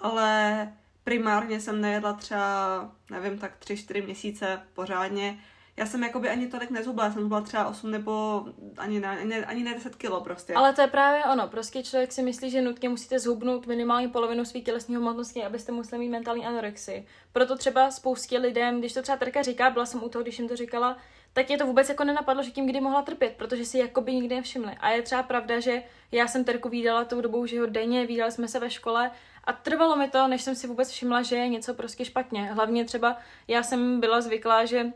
ale 0.00 0.72
primárně 1.04 1.60
jsem 1.60 1.80
nejedla 1.80 2.12
třeba, 2.12 2.90
nevím, 3.10 3.38
tak 3.38 3.56
tři, 3.56 3.76
čtyři 3.76 4.02
měsíce 4.02 4.60
pořádně. 4.74 5.38
Já 5.76 5.86
jsem 5.86 6.02
jakoby 6.02 6.28
ani 6.28 6.46
tolik 6.46 6.70
nezhubla, 6.70 7.10
jsem 7.10 7.20
zhubla 7.20 7.40
třeba 7.40 7.68
8 7.68 7.90
nebo 7.90 8.44
ani 8.76 9.00
ne, 9.00 9.08
ani, 9.08 9.44
ani 9.44 9.64
ne 9.64 9.74
10 9.74 9.96
kilo 9.96 10.20
prostě. 10.20 10.54
Ale 10.54 10.72
to 10.72 10.80
je 10.80 10.86
právě 10.86 11.24
ono, 11.24 11.48
prostě 11.48 11.82
člověk 11.82 12.12
si 12.12 12.22
myslí, 12.22 12.50
že 12.50 12.62
nutně 12.62 12.88
musíte 12.88 13.18
zhubnout 13.18 13.66
minimálně 13.66 14.08
polovinu 14.08 14.44
svých 14.44 14.64
tělesní 14.64 14.96
hmotnosti, 14.96 15.44
abyste 15.44 15.72
museli 15.72 16.00
mít 16.00 16.08
mentální 16.08 16.46
anorexii. 16.46 17.06
Proto 17.32 17.56
třeba 17.56 17.90
spoustě 17.90 18.38
lidem, 18.38 18.78
když 18.78 18.92
to 18.92 19.02
třeba 19.02 19.18
Terka 19.18 19.42
říká, 19.42 19.70
byla 19.70 19.86
jsem 19.86 20.04
u 20.04 20.08
toho, 20.08 20.22
když 20.22 20.38
jim 20.38 20.48
to 20.48 20.56
říkala, 20.56 20.96
tak 21.36 21.50
je 21.50 21.58
to 21.58 21.66
vůbec 21.66 21.88
jako 21.88 22.04
nenapadlo, 22.04 22.42
že 22.42 22.50
tím 22.50 22.66
kdy 22.66 22.80
mohla 22.80 23.02
trpět, 23.02 23.34
protože 23.36 23.64
si 23.64 23.78
jakoby 23.78 24.14
nikdy 24.14 24.34
nevšimli. 24.34 24.72
A 24.80 24.90
je 24.90 25.02
třeba 25.02 25.22
pravda, 25.22 25.60
že 25.60 25.82
já 26.12 26.28
jsem 26.28 26.44
Terku 26.44 26.68
výdala 26.68 27.04
tou 27.04 27.20
dobou, 27.20 27.46
že 27.46 27.60
ho 27.60 27.66
denně, 27.66 28.06
výdali 28.06 28.32
jsme 28.32 28.48
se 28.48 28.60
ve 28.60 28.70
škole 28.70 29.10
a 29.44 29.52
trvalo 29.52 29.96
mi 29.96 30.08
to, 30.08 30.28
než 30.28 30.42
jsem 30.42 30.54
si 30.54 30.66
vůbec 30.66 30.90
všimla, 30.90 31.22
že 31.22 31.36
je 31.36 31.48
něco 31.48 31.74
prostě 31.74 32.04
špatně. 32.04 32.44
Hlavně 32.44 32.84
třeba 32.84 33.16
já 33.48 33.62
jsem 33.62 34.00
byla 34.00 34.20
zvyklá, 34.20 34.64
že 34.64 34.86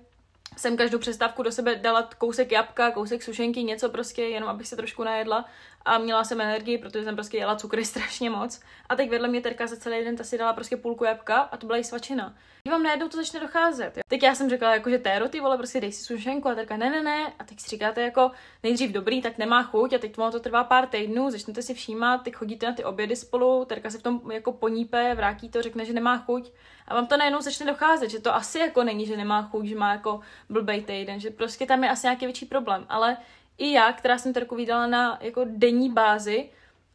jsem 0.57 0.77
každou 0.77 0.99
přestávku 0.99 1.43
do 1.43 1.53
sebe 1.53 1.75
dala 1.75 2.09
kousek 2.19 2.53
jabka, 2.53 2.91
kousek 2.91 3.23
sušenky, 3.23 3.63
něco 3.63 3.89
prostě, 3.89 4.23
jenom 4.23 4.49
abych 4.49 4.69
se 4.69 4.77
trošku 4.77 5.05
najedla. 5.05 5.45
A 5.85 5.99
měla 5.99 6.25
jsem 6.25 6.41
energii, 6.41 6.79
protože 6.79 7.05
jsem 7.05 7.15
prostě 7.15 7.39
jela 7.39 7.57
cukry 7.57 7.85
strašně 7.93 8.31
moc. 8.31 8.61
A 8.89 8.97
teď 8.97 9.11
vedle 9.11 9.29
mě 9.29 9.41
Terka 9.41 9.67
za 9.67 9.77
celý 9.77 10.05
den 10.05 10.17
ta 10.17 10.25
si 10.25 10.39
dala 10.39 10.53
prostě 10.53 10.77
půlku 10.77 11.05
jabka 11.05 11.41
a 11.41 11.57
to 11.57 11.67
byla 11.67 11.79
i 11.79 11.85
svačina. 11.85 12.35
Když 12.63 12.73
vám 12.73 12.83
najednou 12.83 13.09
to 13.09 13.17
začne 13.17 13.41
docházet. 13.41 13.97
Jo. 13.97 14.03
Teď 14.09 14.23
já 14.23 14.35
jsem 14.35 14.51
řekla, 14.51 14.75
jako, 14.75 14.91
že 14.91 14.99
Téro, 14.99 15.29
ty 15.29 15.41
vole, 15.41 15.57
prostě 15.57 15.81
dej 15.81 15.93
si 15.93 16.05
sušenku 16.05 16.49
a 16.49 16.55
Terka, 16.55 16.77
ne, 16.77 16.91
ne, 16.91 17.03
ne. 17.03 17.33
A 17.39 17.45
teď 17.45 17.61
si 17.61 17.69
říkáte, 17.71 18.03
jako 18.03 18.31
nejdřív 18.63 18.91
dobrý, 18.91 19.23
tak 19.23 19.39
nemá 19.39 19.63
chuť 19.63 19.93
a 19.93 19.99
teď 19.99 20.15
to, 20.15 20.31
to 20.31 20.41
trvá 20.41 20.65
pár 20.65 20.87
týdnů, 20.87 21.31
začnete 21.31 21.63
si 21.63 21.75
všímat, 21.75 22.23
teď 22.23 22.35
chodíte 22.35 22.67
na 22.67 22.73
ty 22.73 22.85
obědy 22.85 23.17
spolu, 23.17 23.65
Terka 23.65 23.91
se 23.91 23.99
v 23.99 24.03
tom 24.03 24.21
jako 24.33 24.53
ponípe, 24.53 25.15
vrátí 25.15 25.49
to, 25.49 25.63
řekne, 25.63 25.85
že 25.85 25.93
nemá 25.93 26.19
chuť. 26.19 26.53
A 26.89 26.95
vám 26.95 27.07
to 27.07 27.17
najednou 27.17 27.41
začne 27.41 27.67
docházet, 27.67 28.11
že 28.11 28.21
to 28.21 28.35
asi 28.35 28.59
jako 28.59 28.85
není, 28.85 29.07
že 29.07 29.17
nemá 29.17 29.43
chuť, 29.43 29.67
že 29.67 29.77
má 29.77 29.93
jako 29.93 30.21
blbej 30.49 30.83
týden, 30.83 31.21
že 31.21 31.31
prostě 31.31 31.67
tam 31.67 31.85
je 31.85 31.91
asi 31.91 32.07
nějaký 32.07 32.27
větší 32.27 32.47
problém. 32.47 32.87
Ale 32.89 33.17
i 33.61 33.73
já, 33.73 33.93
která 33.93 34.19
jsem 34.19 34.33
Terku 34.33 34.57
vydala 34.57 34.87
na 34.87 35.19
jako 35.21 35.45
denní 35.47 35.91
bázi, 35.91 36.51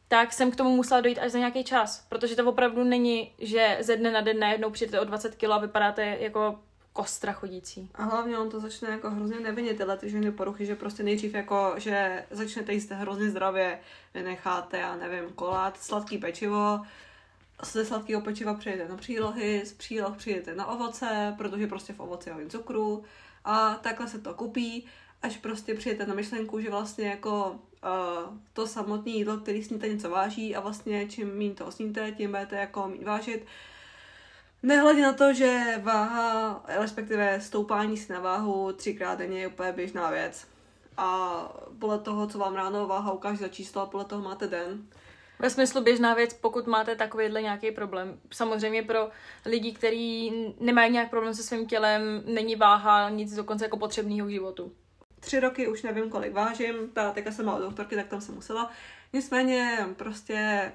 tak 0.08 0.32
jsem 0.32 0.50
k 0.50 0.56
tomu 0.56 0.76
musela 0.76 1.00
dojít 1.00 1.18
až 1.18 1.32
za 1.32 1.38
nějaký 1.38 1.64
čas, 1.64 2.06
protože 2.08 2.36
to 2.36 2.48
opravdu 2.48 2.84
není, 2.84 3.32
že 3.38 3.78
ze 3.80 3.96
dne 3.96 4.12
na 4.12 4.20
den 4.20 4.38
najednou 4.38 4.70
přijete 4.70 5.00
o 5.00 5.04
20 5.04 5.34
kg 5.36 5.44
a 5.44 5.58
vypadáte 5.58 6.16
jako 6.20 6.58
kostra 6.92 7.32
chodící. 7.32 7.90
A 7.94 8.04
hlavně 8.04 8.38
on 8.38 8.50
to 8.50 8.60
začne 8.60 8.88
jako 8.88 9.10
hrozně 9.10 9.40
nevinit 9.40 9.76
tyhle 9.76 9.96
ty 9.96 10.10
ženy 10.10 10.32
poruchy, 10.32 10.66
že 10.66 10.74
prostě 10.74 11.02
nejdřív 11.02 11.34
jako, 11.34 11.74
že 11.76 12.24
začnete 12.30 12.72
jíst 12.72 12.90
hrozně 12.90 13.30
zdravě, 13.30 13.78
vynecháte, 14.14 14.78
já 14.78 14.96
nevím, 14.96 15.30
kolát, 15.34 15.76
sladký 15.82 16.18
pečivo, 16.18 16.80
ze 17.62 17.84
sladkého 17.84 18.20
pečiva 18.20 18.54
přejdete 18.54 18.88
na 18.88 18.96
přílohy, 18.96 19.66
z 19.66 19.72
příloh 19.72 20.16
přijdete 20.16 20.54
na 20.54 20.66
ovoce, 20.66 21.34
protože 21.38 21.66
prostě 21.66 21.92
v 21.92 22.00
ovoci 22.00 22.28
je 22.28 22.34
hodně 22.34 22.50
cukru 22.50 23.04
a 23.44 23.74
takhle 23.74 24.08
se 24.08 24.18
to 24.18 24.34
kupí, 24.34 24.86
až 25.22 25.36
prostě 25.36 25.74
přijete 25.74 26.06
na 26.06 26.14
myšlenku, 26.14 26.60
že 26.60 26.70
vlastně 26.70 27.08
jako 27.08 27.50
uh, 27.50 28.36
to 28.52 28.66
samotné 28.66 29.10
jídlo, 29.12 29.36
který 29.36 29.64
sníte 29.64 29.88
něco 29.88 30.10
váží 30.10 30.56
a 30.56 30.60
vlastně 30.60 31.08
čím 31.08 31.38
méně 31.38 31.54
to 31.54 31.72
sníte, 31.72 32.12
tím 32.12 32.30
budete 32.30 32.56
jako 32.56 32.88
mít 32.88 33.02
vážit. 33.02 33.46
Nehledě 34.62 35.02
na 35.02 35.12
to, 35.12 35.32
že 35.32 35.80
váha, 35.82 36.64
respektive 36.66 37.40
stoupání 37.40 37.96
si 37.96 38.12
na 38.12 38.20
váhu 38.20 38.72
třikrát 38.72 39.18
denně 39.18 39.40
je 39.40 39.48
úplně 39.48 39.72
běžná 39.72 40.10
věc. 40.10 40.46
A 40.96 41.38
podle 41.78 41.98
toho, 41.98 42.26
co 42.26 42.38
vám 42.38 42.54
ráno 42.54 42.86
váha 42.86 43.12
ukáže 43.12 43.38
za 43.38 43.48
číslo, 43.48 43.86
podle 43.86 44.04
toho 44.04 44.22
máte 44.22 44.46
den. 44.46 44.86
Ve 45.38 45.50
smyslu 45.50 45.82
běžná 45.82 46.14
věc, 46.14 46.34
pokud 46.34 46.66
máte 46.66 46.96
takovýhle 46.96 47.42
nějaký 47.42 47.70
problém. 47.70 48.20
Samozřejmě 48.32 48.82
pro 48.82 49.08
lidi, 49.44 49.72
kteří 49.72 50.32
nemají 50.60 50.92
nějak 50.92 51.10
problém 51.10 51.34
se 51.34 51.42
svým 51.42 51.66
tělem, 51.66 52.22
není 52.26 52.56
váha 52.56 53.10
nic 53.10 53.34
dokonce 53.34 53.64
jako 53.64 53.76
potřebného 53.76 54.26
k 54.26 54.30
životu. 54.30 54.72
Tři 55.26 55.40
roky 55.40 55.68
už 55.68 55.82
nevím, 55.82 56.10
kolik 56.10 56.32
vážím, 56.32 56.90
ta 56.92 57.10
teďka 57.10 57.30
jsem 57.32 57.46
má 57.46 57.58
doktorky, 57.58 57.96
tak 57.96 58.06
tam 58.06 58.20
jsem 58.20 58.34
musela. 58.34 58.70
Nicméně 59.12 59.86
prostě 59.96 60.72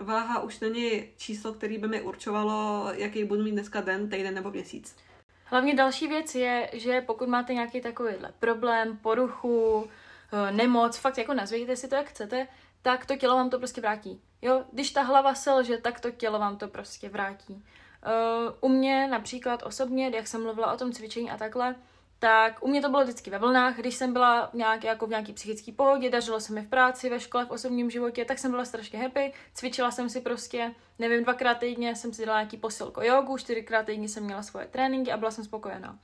váha 0.00 0.40
už 0.40 0.60
není 0.60 1.08
číslo, 1.16 1.52
který 1.52 1.78
by 1.78 1.88
mi 1.88 2.02
určovalo, 2.02 2.88
jaký 2.94 3.24
budu 3.24 3.42
mít 3.42 3.52
dneska 3.52 3.80
den, 3.80 4.10
týden 4.10 4.34
nebo 4.34 4.50
měsíc. 4.50 4.96
Hlavně 5.44 5.74
další 5.74 6.06
věc 6.08 6.34
je, 6.34 6.70
že 6.72 7.00
pokud 7.00 7.28
máte 7.28 7.54
nějaký 7.54 7.80
takovýhle 7.80 8.32
problém, 8.38 8.96
poruchu, 8.96 9.88
eh, 10.32 10.52
nemoc, 10.52 10.96
fakt 10.96 11.18
jako 11.18 11.34
nazvějte 11.34 11.76
si 11.76 11.88
to, 11.88 11.94
jak 11.94 12.06
chcete, 12.06 12.48
tak 12.82 13.06
to 13.06 13.16
tělo 13.16 13.34
vám 13.36 13.50
to 13.50 13.58
prostě 13.58 13.80
vrátí. 13.80 14.20
Jo, 14.42 14.64
když 14.72 14.90
ta 14.90 15.02
hlava 15.02 15.34
selže, 15.34 15.78
tak 15.78 16.00
to 16.00 16.10
tělo 16.10 16.38
vám 16.38 16.56
to 16.56 16.68
prostě 16.68 17.08
vrátí. 17.08 17.54
Uh, 17.54 18.52
u 18.60 18.68
mě 18.68 19.08
například 19.08 19.62
osobně, 19.62 20.10
jak 20.14 20.26
jsem 20.26 20.42
mluvila 20.42 20.72
o 20.72 20.76
tom 20.76 20.92
cvičení 20.92 21.30
a 21.30 21.36
takhle, 21.36 21.74
tak 22.22 22.64
u 22.64 22.68
mě 22.68 22.82
to 22.82 22.88
bylo 22.88 23.02
vždycky 23.02 23.30
ve 23.30 23.38
vlnách, 23.38 23.76
když 23.76 23.94
jsem 23.94 24.12
byla 24.12 24.50
nějak, 24.52 24.84
jako 24.84 25.06
v 25.06 25.10
nějaký 25.10 25.32
psychické 25.32 25.72
pohodě, 25.72 26.10
dařilo 26.10 26.40
se 26.40 26.52
mi 26.52 26.62
v 26.62 26.68
práci, 26.68 27.10
ve 27.10 27.20
škole, 27.20 27.44
v 27.44 27.50
osobním 27.50 27.90
životě, 27.90 28.24
tak 28.24 28.38
jsem 28.38 28.50
byla 28.50 28.64
strašně 28.64 28.98
happy, 28.98 29.32
cvičila 29.54 29.90
jsem 29.90 30.08
si 30.08 30.20
prostě, 30.20 30.74
nevím, 30.98 31.24
dvakrát 31.24 31.54
týdně 31.54 31.96
jsem 31.96 32.12
si 32.12 32.26
dala 32.26 32.38
nějaký 32.38 32.56
posilko 32.56 33.02
jogu, 33.02 33.38
čtyřikrát 33.38 33.86
týdně 33.86 34.08
jsem 34.08 34.24
měla 34.24 34.42
svoje 34.42 34.66
tréninky 34.66 35.12
a 35.12 35.16
byla 35.16 35.30
jsem 35.30 35.44
spokojená. 35.44 35.98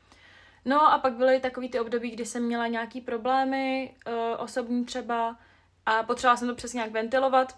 No 0.64 0.92
a 0.92 0.98
pak 0.98 1.12
byly 1.12 1.40
takový 1.40 1.68
ty 1.68 1.80
období, 1.80 2.10
kdy 2.10 2.26
jsem 2.26 2.42
měla 2.42 2.66
nějaký 2.66 3.00
problémy, 3.00 3.94
uh, 4.06 4.14
osobní 4.38 4.84
třeba, 4.84 5.36
a 5.86 6.02
potřebovala 6.02 6.36
jsem 6.36 6.48
to 6.48 6.54
přesně 6.54 6.78
nějak 6.78 6.92
ventilovat, 6.92 7.56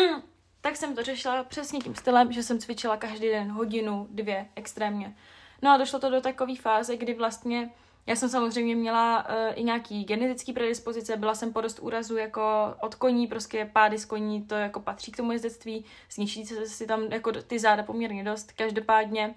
tak 0.60 0.76
jsem 0.76 0.94
to 0.94 1.02
řešila 1.02 1.44
přesně 1.44 1.78
tím 1.78 1.94
stylem, 1.94 2.32
že 2.32 2.42
jsem 2.42 2.58
cvičila 2.58 2.96
každý 2.96 3.28
den 3.28 3.50
hodinu, 3.50 4.06
dvě, 4.10 4.48
extrémně. 4.56 5.16
No 5.62 5.70
a 5.70 5.76
došlo 5.76 5.98
to 5.98 6.10
do 6.10 6.20
takové 6.20 6.56
fáze, 6.56 6.96
kdy 6.96 7.14
vlastně 7.14 7.70
já 8.06 8.16
jsem 8.16 8.28
samozřejmě 8.28 8.76
měla 8.76 9.28
uh, 9.28 9.34
i 9.54 9.64
nějaký 9.64 10.04
genetický 10.04 10.52
predispozice, 10.52 11.16
byla 11.16 11.34
jsem 11.34 11.52
po 11.52 11.60
dost 11.60 11.78
úrazu 11.78 12.16
jako 12.16 12.74
od 12.80 12.94
koní, 12.94 13.26
prostě 13.26 13.70
pády 13.72 13.98
z 13.98 14.04
koní, 14.04 14.42
to 14.42 14.54
jako 14.54 14.80
patří 14.80 15.12
k 15.12 15.16
tomu 15.16 15.32
jezdectví, 15.32 15.84
zničí 16.10 16.46
se 16.46 16.66
si 16.66 16.86
tam 16.86 17.02
jako 17.02 17.32
ty 17.32 17.58
záda 17.58 17.82
poměrně 17.82 18.24
dost, 18.24 18.52
každopádně. 18.52 19.34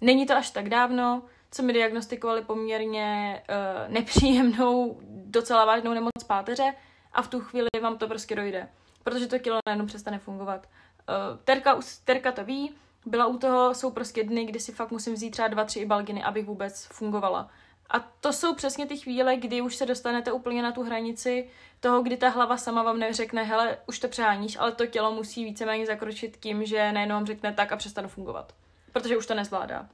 Není 0.00 0.26
to 0.26 0.36
až 0.36 0.50
tak 0.50 0.68
dávno, 0.68 1.22
co 1.50 1.62
mi 1.62 1.72
diagnostikovali 1.72 2.42
poměrně 2.42 3.42
uh, 3.48 3.92
nepříjemnou, 3.92 5.00
docela 5.08 5.64
vážnou 5.64 5.94
nemoc 5.94 6.24
páteře, 6.26 6.74
a 7.12 7.22
v 7.22 7.28
tu 7.28 7.40
chvíli 7.40 7.68
vám 7.82 7.98
to 7.98 8.08
prostě 8.08 8.36
dojde, 8.36 8.68
protože 9.02 9.26
to 9.26 9.38
kilo 9.38 9.58
najednou 9.66 9.86
přestane 9.86 10.18
fungovat. 10.18 10.66
Uh, 11.08 11.38
terka, 11.44 11.78
terka 12.04 12.32
to 12.32 12.44
ví, 12.44 12.74
byla 13.06 13.26
u 13.26 13.38
toho, 13.38 13.74
jsou 13.74 13.90
prostě 13.90 14.24
dny, 14.24 14.44
kdy 14.44 14.60
si 14.60 14.72
fakt 14.72 14.90
musím 14.90 15.14
vzít 15.14 15.30
třeba 15.30 15.48
dva, 15.48 15.64
tři 15.64 15.80
ibalginy, 15.80 16.22
abych 16.22 16.46
vůbec 16.46 16.86
fungovala. 16.86 17.50
A 17.92 18.00
to 18.00 18.32
jsou 18.32 18.54
přesně 18.54 18.86
ty 18.86 18.96
chvíle, 18.96 19.36
kdy 19.36 19.60
už 19.60 19.76
se 19.76 19.86
dostanete 19.86 20.32
úplně 20.32 20.62
na 20.62 20.72
tu 20.72 20.82
hranici 20.82 21.48
toho, 21.80 22.02
kdy 22.02 22.16
ta 22.16 22.28
hlava 22.28 22.56
sama 22.56 22.82
vám 22.82 22.98
neřekne, 22.98 23.42
hele, 23.42 23.78
už 23.86 23.98
to 23.98 24.08
přeháníš, 24.08 24.56
ale 24.60 24.72
to 24.72 24.86
tělo 24.86 25.12
musí 25.12 25.44
víceméně 25.44 25.86
zakročit 25.86 26.36
tím, 26.36 26.64
že 26.64 26.92
najednou 26.92 27.14
vám 27.14 27.26
řekne 27.26 27.52
tak 27.52 27.72
a 27.72 27.76
přestanu 27.76 28.08
fungovat. 28.08 28.54
Protože 28.92 29.16
už 29.16 29.26
to 29.26 29.34
nezvládá. 29.34 29.88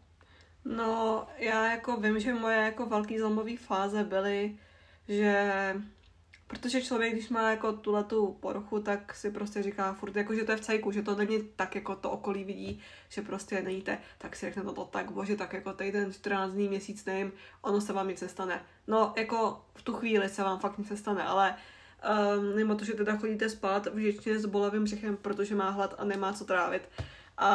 No, 0.64 1.26
já 1.36 1.70
jako 1.70 1.96
vím, 1.96 2.20
že 2.20 2.34
moje 2.34 2.56
jako 2.56 2.86
velký 2.86 3.18
zlomový 3.18 3.56
fáze 3.56 4.04
byly, 4.04 4.58
že 5.08 5.52
Protože 6.48 6.82
člověk, 6.82 7.12
když 7.12 7.28
má 7.28 7.50
jako 7.50 7.72
tuhle 7.72 8.04
tu 8.04 8.32
poruchu, 8.40 8.80
tak 8.80 9.14
si 9.14 9.30
prostě 9.30 9.62
říká 9.62 9.92
furt, 9.92 10.16
jako, 10.16 10.34
že 10.34 10.44
to 10.44 10.52
je 10.52 10.56
v 10.56 10.60
cajku, 10.60 10.92
že 10.92 11.02
to 11.02 11.14
není 11.14 11.42
tak, 11.56 11.74
jako 11.74 11.96
to 11.96 12.10
okolí 12.10 12.44
vidí, 12.44 12.80
že 13.08 13.22
prostě 13.22 13.62
nejíte, 13.62 13.98
tak 14.18 14.36
si 14.36 14.46
řekne 14.46 14.62
to, 14.62 14.72
to 14.72 14.84
tak, 14.84 15.10
bože, 15.10 15.36
tak 15.36 15.52
jako 15.52 15.72
týden, 15.72 16.12
14 16.12 16.52
dní, 16.52 16.68
měsíc, 16.68 17.04
nevím, 17.04 17.32
ono 17.62 17.80
se 17.80 17.92
vám 17.92 18.08
nic 18.08 18.20
nestane. 18.20 18.64
No, 18.86 19.12
jako 19.16 19.64
v 19.74 19.82
tu 19.82 19.94
chvíli 19.94 20.28
se 20.28 20.42
vám 20.42 20.58
fakt 20.58 20.78
nic 20.78 20.90
nestane, 20.90 21.24
ale 21.24 21.54
um, 22.36 22.56
mimo 22.56 22.74
to, 22.74 22.84
že 22.84 22.92
teda 22.92 23.16
chodíte 23.16 23.48
spát 23.48 23.86
vždycky 23.86 24.38
s 24.38 24.46
bolavým 24.46 24.84
břichem, 24.84 25.16
protože 25.16 25.54
má 25.54 25.70
hlad 25.70 25.94
a 25.98 26.04
nemá 26.04 26.32
co 26.32 26.44
trávit. 26.44 26.82
A, 27.38 27.48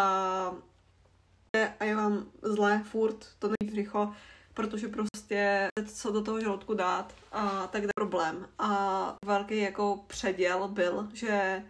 a 1.80 1.84
je 1.84 1.96
vám 1.96 2.26
zle 2.42 2.84
furt, 2.84 3.28
to 3.40 3.48
není 3.48 3.72
břicho, 3.72 4.14
protože 4.54 4.88
prostě 4.88 5.68
co 5.86 6.12
do 6.12 6.22
toho 6.22 6.42
žaludku 6.42 6.74
dát 6.74 7.16
a 7.32 7.68
tak 7.68 7.84
je 7.84 7.90
problém. 7.96 8.48
A 8.60 9.16
velký 9.26 9.58
jako 9.58 10.04
předěl 10.08 10.68
byl, 10.68 11.08
že 11.14 11.64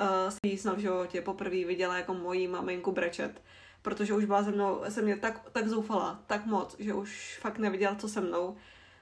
uh, 0.00 0.30
jsem 0.42 0.74
v 0.74 0.78
životě 0.78 1.22
poprvé 1.22 1.64
viděla 1.64 1.96
jako 1.96 2.14
moji 2.14 2.48
maminku 2.48 2.92
brečet, 2.92 3.42
protože 3.82 4.14
už 4.14 4.24
byla 4.24 4.44
se 4.44 4.50
mnou, 4.50 4.80
se 4.88 5.02
mě 5.02 5.16
tak, 5.16 5.50
tak 5.52 5.68
zoufala, 5.68 6.22
tak 6.26 6.46
moc, 6.46 6.76
že 6.78 6.94
už 6.94 7.38
fakt 7.40 7.58
neviděla, 7.58 7.94
co 7.94 8.08
se 8.08 8.20
mnou. 8.20 8.56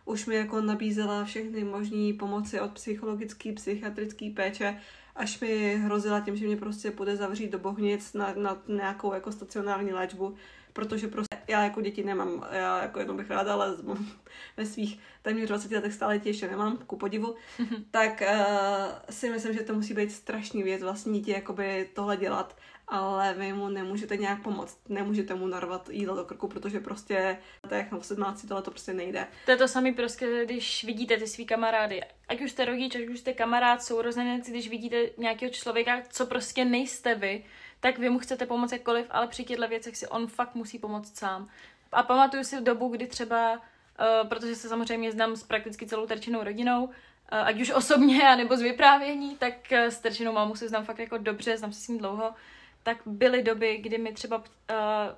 Už 0.05 0.27
mi 0.27 0.35
jako 0.35 0.61
nabízela 0.61 1.25
všechny 1.25 1.65
možné 1.65 2.13
pomoci 2.19 2.61
od 2.61 2.71
psychologické, 2.71 3.53
psychiatrické 3.53 4.31
péče, 4.37 4.81
až 5.17 5.41
mi 5.41 5.77
hrozila 5.77 6.21
tím, 6.21 6.37
že 6.37 6.47
mě 6.47 6.57
prostě 6.57 6.91
půjde 6.91 7.17
zavřít 7.17 7.51
do 7.51 7.59
bohnic 7.59 8.13
na, 8.13 8.35
na 8.37 8.63
nějakou 8.69 9.15
jako 9.15 9.33
stacionární 9.33 9.93
léčbu, 9.93 10.35
protože 10.77 11.09
prostě 11.09 11.37
já 11.49 11.65
jako 11.65 11.81
děti 11.81 12.05
nemám, 12.05 12.47
já 12.53 12.83
jako 12.83 12.99
jednou 12.99 13.17
bych 13.17 13.31
ráda, 13.31 13.53
ale 13.53 13.77
ve 14.57 14.67
svých 14.67 14.99
téměř 15.23 15.49
20 15.49 15.73
letech 15.73 15.93
stále 15.93 16.19
děti 16.19 16.29
ještě 16.29 16.49
nemám, 16.49 16.77
ku 16.87 16.97
podivu, 16.97 17.35
tak 17.91 18.23
uh, 18.23 18.93
si 19.11 19.31
myslím, 19.31 19.55
že 19.55 19.63
to 19.63 19.75
musí 19.75 19.95
být 19.95 20.13
strašný 20.13 20.63
věc 20.63 20.83
vlastně 20.83 21.13
dítě 21.13 21.33
jakoby 21.33 21.91
tohle 21.95 22.17
dělat, 22.17 22.57
ale 22.89 23.35
vy 23.35 23.53
mu 23.53 23.69
nemůžete 23.69 24.17
nějak 24.17 24.43
pomoct, 24.43 24.79
nemůžete 24.89 25.35
mu 25.35 25.47
narvat 25.47 25.89
jídlo 25.93 26.17
do 26.17 26.25
krku, 26.25 26.49
protože 26.49 26.81
prostě 26.81 27.39
tak 27.69 27.93
v 27.93 28.07
17 28.07 28.47
tohle 28.49 28.63
to 28.63 28.71
prostě 28.71 28.93
nejde. 28.93 29.27
To 29.45 29.51
je 29.51 29.57
to 29.57 29.69
samé 29.69 29.93
prostě, 29.93 30.43
když 30.45 30.85
vidíte 30.85 31.17
ty 31.17 31.27
svý 31.27 31.47
kamarády, 31.47 32.01
ať 32.29 32.41
už 32.41 32.51
jste 32.51 32.65
rodič, 32.65 32.97
ať 32.97 33.09
už 33.09 33.19
jste 33.19 33.33
kamarád, 33.33 33.83
sourozenec, 33.83 34.49
když 34.49 34.69
vidíte 34.69 34.97
nějakého 35.19 35.53
člověka, 35.53 36.03
co 36.09 36.27
prostě 36.27 36.65
nejste 36.65 37.15
vy, 37.15 37.45
tak 37.81 37.99
vy 37.99 38.11
mu 38.11 38.19
chcete 38.19 38.47
pomoct 38.47 38.73
jakkoliv, 38.73 39.07
ale 39.11 39.27
při 39.27 39.45
těchto 39.45 39.69
věcech 39.69 39.97
si 39.97 40.09
on 40.09 40.27
fakt 40.27 40.55
musí 40.55 40.79
pomoct 40.79 41.17
sám. 41.17 41.49
A 41.93 42.03
pamatuju 42.03 42.45
si 42.45 42.61
dobu, 42.61 42.89
kdy 42.89 43.07
třeba, 43.07 43.53
uh, 43.53 44.29
protože 44.29 44.55
se 44.55 44.69
samozřejmě 44.69 45.13
znám 45.13 45.37
s 45.37 45.43
prakticky 45.43 45.87
celou 45.87 46.07
terčinou 46.07 46.45
rodinou, 46.45 46.85
uh, 46.85 46.91
ať 47.31 47.61
už 47.61 47.71
osobně, 47.71 48.37
nebo 48.37 48.57
z 48.57 48.63
vyprávění, 48.63 49.37
tak 49.37 49.55
uh, 49.73 49.79
s 49.79 49.99
terčinou 49.99 50.33
mámu 50.33 50.57
se 50.57 50.69
znám 50.69 50.85
fakt 50.85 50.99
jako 50.99 51.19
dobře, 51.19 51.59
znám 51.59 51.73
se 51.73 51.81
s 51.81 51.89
ním 51.89 51.99
dlouho, 51.99 52.35
tak 52.83 52.97
byly 53.07 53.43
doby, 53.43 53.77
kdy 53.77 53.99
mi 53.99 54.13
třeba 54.13 54.37
uh, 54.37 54.45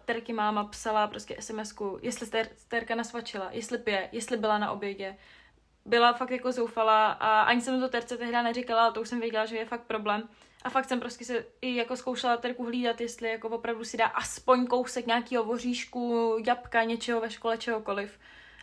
Terky 0.04 0.32
máma 0.32 0.64
psala 0.64 1.06
prostě 1.06 1.36
SMS-ku, 1.40 1.98
jestli 2.02 2.26
ter, 2.26 2.48
Terka 2.68 2.94
nasvačila, 2.94 3.48
jestli 3.50 3.78
pije, 3.78 4.08
jestli 4.12 4.36
byla 4.36 4.58
na 4.58 4.70
obědě. 4.70 5.16
byla 5.84 6.12
fakt 6.12 6.30
jako 6.30 6.52
zoufalá 6.52 7.12
a 7.12 7.40
ani 7.40 7.60
jsem 7.60 7.80
to 7.80 7.88
terce 7.88 8.16
tehdy 8.16 8.32
neříkala, 8.32 8.82
ale 8.82 8.92
to 8.92 9.00
už 9.00 9.08
jsem 9.08 9.20
věděla, 9.20 9.46
že 9.46 9.56
je 9.56 9.64
fakt 9.64 9.82
problém. 9.82 10.28
A 10.62 10.70
fakt 10.70 10.88
jsem 10.88 11.00
prostě 11.00 11.24
se 11.24 11.44
i 11.62 11.76
jako 11.76 11.96
zkoušela 11.96 12.36
terku 12.36 12.64
hlídat, 12.64 13.00
jestli 13.00 13.28
jako 13.28 13.48
opravdu 13.48 13.84
si 13.84 13.96
dá 13.96 14.06
aspoň 14.06 14.66
kousek 14.66 15.06
nějakého 15.06 15.44
voříšku, 15.44 16.36
jabka, 16.46 16.84
něčeho 16.84 17.20
ve 17.20 17.30
škole, 17.30 17.58
čehokoliv. 17.58 18.18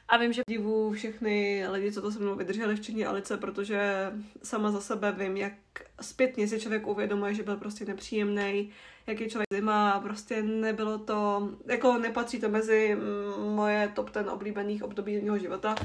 A 0.07 0.17
vím, 0.17 0.33
že 0.33 0.41
divu 0.49 0.91
všechny 0.91 1.65
lidi, 1.71 1.91
co 1.91 2.01
to 2.01 2.11
se 2.11 2.19
mnou 2.19 2.35
vydrželi, 2.35 2.75
včetně 2.75 3.07
Alice, 3.07 3.37
protože 3.37 4.11
sama 4.43 4.71
za 4.71 4.81
sebe 4.81 5.11
vím, 5.11 5.37
jak 5.37 5.53
zpětně 6.01 6.47
si 6.47 6.59
člověk 6.59 6.87
uvědomuje, 6.87 7.33
že 7.33 7.43
byl 7.43 7.57
prostě 7.57 7.85
nepříjemný, 7.85 8.71
jak 9.07 9.19
je 9.21 9.29
člověk 9.29 9.47
zima 9.53 9.91
a 9.91 9.99
prostě 9.99 10.43
nebylo 10.43 10.97
to, 10.97 11.49
jako 11.65 11.97
nepatří 11.97 12.39
to 12.39 12.49
mezi 12.49 12.97
moje 13.37 13.91
top 13.95 14.09
ten 14.09 14.29
oblíbených 14.29 14.83
období 14.83 15.21
mého 15.21 15.37
života. 15.37 15.75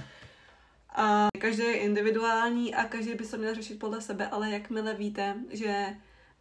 A 0.94 1.29
každý 1.38 1.62
je 1.62 1.79
individuální 1.79 2.74
a 2.74 2.85
každý 2.85 3.14
by 3.14 3.24
se 3.24 3.38
měl 3.38 3.55
řešit 3.55 3.79
podle 3.79 4.00
sebe, 4.00 4.29
ale 4.29 4.50
jakmile 4.50 4.94
víte, 4.94 5.37
že 5.50 5.96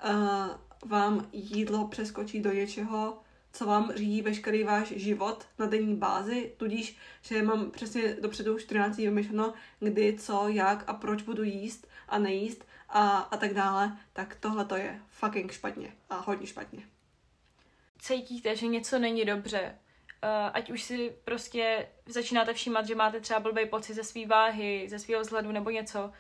uh, 0.06 0.90
vám 0.90 1.30
jídlo 1.32 1.88
přeskočí 1.88 2.40
do 2.42 2.54
něčeho, 2.54 3.20
co 3.54 3.66
vám 3.66 3.92
řídí 3.96 4.22
veškerý 4.22 4.64
váš 4.64 4.88
život 4.88 5.48
na 5.60 5.66
denní 5.66 5.96
bázi, 5.96 6.54
tudíž, 6.58 6.98
že 7.22 7.42
mám 7.42 7.72
přesně 7.72 8.14
dopředu 8.22 8.60
14 8.60 8.98
vymyšleno, 8.98 9.54
kdy, 9.80 10.18
co, 10.20 10.48
jak 10.48 10.84
a 10.88 10.94
proč 10.94 11.22
budu 11.22 11.44
jíst 11.44 11.88
a 12.08 12.20
nejíst 12.20 12.66
a, 12.90 13.18
a 13.18 13.38
tak 13.38 13.54
dále, 13.54 13.98
tak 14.14 14.36
tohle 14.40 14.66
to 14.66 14.76
je 14.76 15.02
fucking 15.08 15.52
špatně 15.52 15.94
a 16.10 16.18
hodně 16.18 16.48
špatně. 16.48 16.84
Cítíte, 18.00 18.56
že 18.56 18.68
něco 18.68 19.00
není 19.00 19.26
dobře, 19.26 19.76
ať 20.54 20.70
už 20.70 20.84
si 20.84 21.16
prostě 21.24 21.88
začínáte 22.06 22.54
všímat, 22.54 22.88
že 22.88 22.96
máte 22.96 23.20
třeba 23.20 23.40
blbý 23.40 23.66
pocit 23.66 23.94
ze 23.94 24.04
své 24.04 24.26
váhy, 24.26 24.88
ze 24.90 25.00
svého 25.00 25.22
vzhledu 25.22 25.52
nebo 25.52 25.70
něco, 25.70 26.12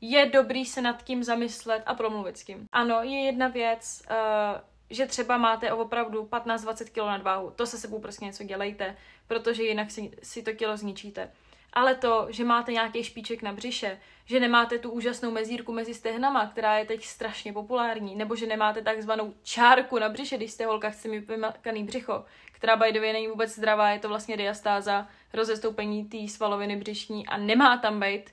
je 0.00 0.26
dobrý 0.26 0.64
se 0.64 0.82
nad 0.82 1.02
tím 1.04 1.24
zamyslet 1.24 1.82
a 1.86 1.94
promluvit 1.94 2.38
s 2.38 2.44
tím. 2.44 2.66
Ano, 2.72 3.02
je 3.02 3.24
jedna 3.24 3.48
věc, 3.48 4.02
uh, 4.10 4.60
že 4.90 5.06
třeba 5.06 5.38
máte 5.38 5.72
opravdu 5.72 6.22
15-20 6.22 6.84
kg 6.84 6.96
nadváhu, 6.96 7.50
to 7.50 7.66
se 7.66 7.78
sebou 7.78 8.00
prostě 8.00 8.24
něco 8.24 8.44
dělejte, 8.44 8.96
protože 9.26 9.62
jinak 9.62 9.90
si, 9.90 10.10
si 10.22 10.42
to 10.42 10.52
kilo 10.52 10.76
zničíte. 10.76 11.30
Ale 11.74 11.94
to, 11.94 12.26
že 12.30 12.44
máte 12.44 12.72
nějaký 12.72 13.04
špíček 13.04 13.42
na 13.42 13.52
břiše, 13.52 14.00
že 14.24 14.40
nemáte 14.40 14.78
tu 14.78 14.90
úžasnou 14.90 15.30
mezírku 15.30 15.72
mezi 15.72 15.94
stehnama, 15.94 16.46
která 16.46 16.78
je 16.78 16.84
teď 16.84 17.04
strašně 17.04 17.52
populární, 17.52 18.14
nebo 18.14 18.36
že 18.36 18.46
nemáte 18.46 18.82
takzvanou 18.82 19.34
čárku 19.42 19.98
na 19.98 20.08
břiše, 20.08 20.36
když 20.36 20.50
jste 20.50 20.66
holka, 20.66 20.90
chce 20.90 21.08
mít 21.08 21.28
vymakaný 21.28 21.84
břicho, 21.84 22.24
která 22.52 22.76
by 22.76 22.92
the 22.92 23.00
way 23.00 23.12
není 23.12 23.28
vůbec 23.28 23.54
zdravá, 23.54 23.90
je 23.90 23.98
to 23.98 24.08
vlastně 24.08 24.36
diastáza, 24.36 25.08
rozestoupení 25.32 26.04
té 26.04 26.28
svaloviny 26.28 26.76
břišní 26.76 27.26
a 27.26 27.36
nemá 27.36 27.78
tam 27.78 28.00
být, 28.00 28.24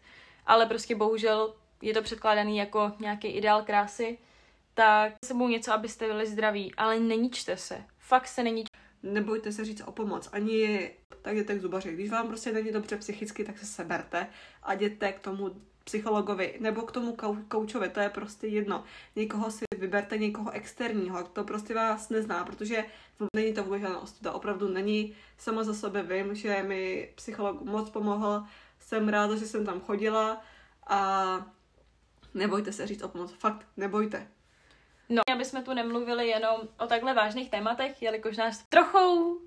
ale 0.46 0.66
prostě 0.66 0.96
bohužel 0.96 1.54
je 1.82 1.94
to 1.94 2.02
předkládaný 2.02 2.58
jako 2.58 2.92
nějaký 3.00 3.28
ideál 3.28 3.64
krásy, 3.64 4.18
tak 4.74 5.14
sebou 5.26 5.48
něco, 5.48 5.74
abyste 5.74 6.08
byli 6.08 6.28
zdraví, 6.28 6.76
ale 6.76 7.00
neníčte 7.00 7.58
se. 7.58 7.84
Fakt 8.00 8.28
se 8.28 8.44
neníčte. 8.44 8.71
Nebojte 9.04 9.52
se 9.52 9.66
říct 9.66 9.82
o 9.86 9.92
pomoc. 9.92 10.30
Ani 10.32 10.92
tak 11.22 11.34
jděte 11.34 11.56
k 11.56 11.62
zubaři. 11.62 11.94
Když 11.94 12.10
vám 12.12 12.28
prostě 12.28 12.52
není 12.52 12.72
dobře 12.72 12.98
psychicky, 12.98 13.44
tak 13.44 13.58
se 13.58 13.66
seberte 13.66 14.28
a 14.64 14.74
jděte 14.74 15.12
k 15.12 15.20
tomu 15.20 15.62
psychologovi 15.84 16.58
nebo 16.60 16.82
k 16.82 16.92
tomu 16.92 17.18
koučovi, 17.48 17.90
to 17.90 18.00
je 18.00 18.10
prostě 18.10 18.48
jedno. 18.48 18.84
Někoho 19.16 19.52
si 19.52 19.66
vyberte, 19.78 20.18
někoho 20.18 20.52
externího, 20.52 21.24
to 21.24 21.44
prostě 21.44 21.74
vás 21.74 22.10
nezná, 22.10 22.46
protože 22.46 22.86
není 23.36 23.54
to 23.54 23.64
vůbec 23.64 23.82
žádná 23.82 24.00
ostuda, 24.00 24.32
opravdu 24.32 24.68
není. 24.68 25.16
Sama 25.38 25.64
za 25.64 25.74
sebe 25.74 26.04
vím, 26.04 26.36
že 26.36 26.64
mi 26.64 27.10
psycholog 27.16 27.62
moc 27.62 27.90
pomohl, 27.90 28.44
jsem 28.80 29.10
ráda, 29.10 29.36
že 29.36 29.46
jsem 29.46 29.66
tam 29.66 29.82
chodila 29.82 30.42
a 30.88 31.52
nebojte 32.34 32.72
se 32.72 32.88
říct 32.88 33.04
o 33.04 33.08
pomoc, 33.08 33.32
fakt 33.32 33.68
nebojte. 33.78 34.28
No, 35.12 35.22
aby 35.32 35.46
jsme 35.46 35.64
tu 35.64 35.74
nemluvili 35.74 36.28
jenom 36.28 36.62
o 36.80 36.88
takhle 36.88 37.14
vážných 37.14 37.50
tématech, 37.50 38.02
jelikož 38.02 38.38
nás 38.38 38.64
trochou, 38.70 39.38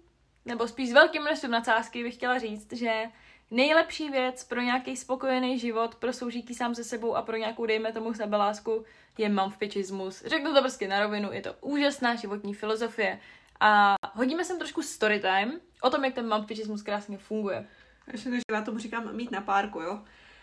nebo 0.44 0.68
spíš 0.68 0.90
s 0.90 0.92
velkým 0.92 1.22
množstvím 1.22 1.50
nadsázky 1.50 2.02
bych 2.02 2.14
chtěla 2.14 2.38
říct, 2.38 2.72
že 2.72 3.04
nejlepší 3.50 4.10
věc 4.10 4.44
pro 4.44 4.60
nějaký 4.60 4.96
spokojený 4.96 5.58
život, 5.58 5.94
pro 5.94 6.12
soužití 6.12 6.54
sám 6.54 6.74
se 6.74 6.84
sebou 6.84 7.16
a 7.16 7.22
pro 7.22 7.36
nějakou, 7.36 7.66
dejme 7.66 7.92
tomu, 7.92 8.14
sebelásku, 8.14 8.84
je 9.18 9.28
mamfpičismus. 9.28 10.22
Řeknu 10.26 10.54
to 10.54 10.60
prostě 10.60 10.88
na 10.88 11.00
rovinu, 11.00 11.32
je 11.32 11.42
to 11.42 11.54
úžasná 11.60 12.14
životní 12.14 12.54
filozofie. 12.54 13.20
A 13.60 13.94
hodíme 14.12 14.44
sem 14.44 14.58
trošku 14.58 14.82
storytime 14.82 15.52
o 15.82 15.90
tom, 15.90 16.04
jak 16.04 16.14
ten 16.14 16.28
mamfpičismus 16.28 16.82
krásně 16.82 17.18
funguje. 17.18 17.66
Ještě 18.12 18.30
než 18.30 18.40
já 18.52 18.62
tomu 18.62 18.78
říkám 18.78 19.16
mít 19.16 19.30
na 19.30 19.40
párku, 19.40 19.80
jo? 19.80 20.00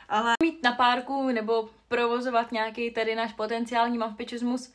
Ale 0.10 0.34
mít 0.44 0.64
na 0.64 0.72
párku 0.72 1.28
nebo 1.28 1.70
provozovat 1.88 2.52
nějaký 2.52 2.92
tady 2.92 3.16
náš 3.16 3.34
potenciální 3.34 3.98
mamfpičismus 3.98 4.74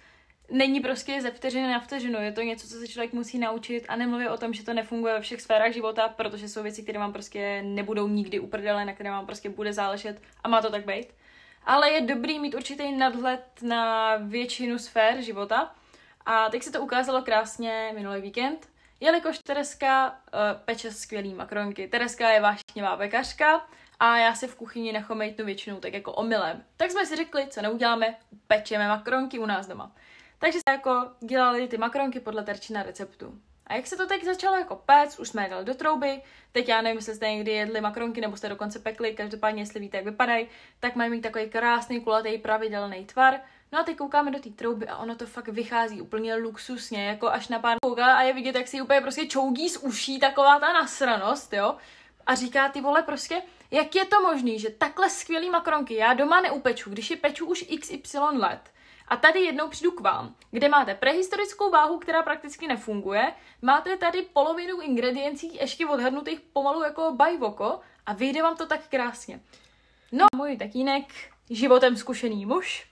není 0.51 0.81
prostě 0.81 1.23
ze 1.23 1.31
vteřiny 1.31 1.69
na 1.69 1.81
vteřinu, 1.81 2.21
je 2.21 2.33
to 2.33 2.43
něco, 2.43 2.69
co 2.69 2.75
se 2.75 2.89
člověk 2.89 3.13
musí 3.13 3.39
naučit 3.39 3.85
a 3.89 3.97
nemluvě 3.97 4.31
o 4.31 4.37
tom, 4.37 4.55
že 4.55 4.65
to 4.65 4.75
nefunguje 4.75 5.15
ve 5.15 5.21
všech 5.21 5.41
sférách 5.41 5.73
života, 5.73 6.09
protože 6.09 6.49
jsou 6.49 6.63
věci, 6.63 6.83
které 6.83 6.99
vám 6.99 7.13
prostě 7.13 7.63
nebudou 7.63 8.09
nikdy 8.09 8.41
uprdele, 8.41 8.85
na 8.85 8.93
které 8.93 9.11
vám 9.11 9.27
prostě 9.27 9.49
bude 9.49 9.73
záležet 9.73 10.21
a 10.45 10.49
má 10.49 10.63
to 10.63 10.71
tak 10.71 10.87
být. 10.87 11.07
Ale 11.65 11.91
je 11.91 12.01
dobrý 12.01 12.39
mít 12.39 12.55
určitý 12.55 12.93
nadhled 12.93 13.45
na 13.63 14.17
většinu 14.17 14.79
sfér 14.79 15.21
života 15.21 15.75
a 16.27 16.51
teď 16.51 16.63
se 16.63 16.73
to 16.73 16.81
ukázalo 16.81 17.23
krásně 17.23 17.93
minulý 17.95 18.21
víkend, 18.21 18.69
jelikož 19.01 19.39
Tereska 19.39 20.11
uh, 20.11 20.15
peče 20.65 20.93
skvělý 20.93 21.35
makronky. 21.35 21.89
Tereska 21.89 22.31
je 22.31 22.41
vášnivá 22.41 22.97
pekařka 22.97 23.67
a 24.01 24.19
já 24.19 24.35
si 24.35 24.49
v 24.49 24.55
kuchyni 24.55 24.93
nechomejtnu 24.93 25.45
většinou 25.45 25.81
tak 25.81 25.93
jako 25.93 26.13
omylem. 26.13 26.65
Tak 26.77 26.91
jsme 26.91 27.07
si 27.07 27.17
řekli, 27.17 27.47
co 27.47 27.63
neuděláme, 27.63 28.17
pečeme 28.47 28.89
makronky 28.89 29.39
u 29.39 29.47
nás 29.47 29.67
doma. 29.67 29.93
Takže 30.39 30.59
se 30.59 30.73
jako 30.73 31.11
dělali 31.21 31.69
ty 31.69 31.79
makronky 31.79 32.21
podle 32.21 32.43
terčina 32.43 32.83
receptu. 32.83 33.41
A 33.67 33.75
jak 33.75 33.87
se 33.87 33.97
to 33.97 34.07
teď 34.07 34.25
začalo 34.25 34.57
jako 34.57 34.77
péct, 34.77 35.19
už 35.19 35.29
jsme 35.29 35.45
je 35.45 35.51
dali 35.51 35.65
do 35.65 35.75
trouby, 35.75 36.23
teď 36.53 36.69
já 36.69 36.83
nevím, 36.83 36.97
jestli 36.97 37.15
jste 37.15 37.31
někdy 37.31 37.51
jedli 37.51 37.81
makronky 37.81 38.21
nebo 38.21 38.37
jste 38.37 38.49
dokonce 38.49 38.79
pekli, 38.79 39.15
každopádně 39.15 39.63
jestli 39.63 39.81
víte, 39.81 39.97
jak 39.97 40.07
vypadají, 40.07 40.49
tak 40.81 40.97
mají 40.97 41.11
mít 41.11 41.21
takový 41.21 41.51
krásný, 41.51 42.01
kulatý, 42.01 42.39
pravidelný 42.39 43.05
tvar. 43.05 43.41
No 43.73 43.81
a 43.81 43.83
teď 43.83 43.97
koukáme 43.97 44.31
do 44.31 44.39
té 44.39 44.51
trouby 44.51 44.89
a 44.89 44.97
ono 44.97 45.17
to 45.17 45.27
fakt 45.27 45.49
vychází 45.49 46.01
úplně 46.01 46.35
luxusně, 46.35 47.07
jako 47.07 47.29
až 47.29 47.49
na 47.49 47.59
pár 47.59 47.77
kouká 47.83 48.17
a 48.17 48.23
je 48.23 48.33
vidět, 48.33 48.55
jak 48.55 48.69
si 48.69 48.81
úplně 48.81 49.01
prostě 49.01 49.27
čougí 49.27 49.69
z 49.69 49.77
uší 49.77 50.19
taková 50.21 50.61
ta 50.61 50.73
nasranost, 50.73 51.53
jo. 51.53 51.77
A 52.27 52.35
říká 52.35 52.69
ty 52.69 52.81
vole 52.81 53.03
prostě, 53.03 53.43
jak 53.71 53.95
je 53.95 54.05
to 54.05 54.21
možný, 54.23 54.59
že 54.59 54.71
takhle 54.71 55.11
skvělý 55.11 55.51
makronky 55.51 55.95
já 55.95 56.15
doma 56.15 56.41
neupeču, 56.41 56.91
když 56.91 57.11
je 57.11 57.17
peču 57.17 57.47
už 57.47 57.65
XY 57.81 58.19
let 58.19 58.61
a 59.09 59.17
tady 59.17 59.41
jednou 59.41 59.69
přijdu 59.69 59.91
k 59.91 60.01
vám, 60.01 60.35
kde 60.51 60.69
máte 60.69 60.95
prehistorickou 60.95 61.71
váhu, 61.71 61.99
která 61.99 62.23
prakticky 62.23 62.69
nefunguje, 62.69 63.33
máte 63.63 63.97
tady 63.97 64.23
polovinu 64.23 64.81
ingrediencí 64.81 65.57
ještě 65.57 65.87
odhadnutých 65.87 66.41
pomalu 66.41 66.83
jako 66.83 67.13
bajvoko 67.17 67.81
a 68.07 68.13
vyjde 68.13 68.43
vám 68.43 68.57
to 68.57 68.67
tak 68.67 68.89
krásně. 68.89 69.41
No, 70.13 70.27
můj 70.37 70.57
tatínek, 70.57 71.05
životem 71.51 71.97
zkušený 71.97 72.47
muž, 72.47 72.87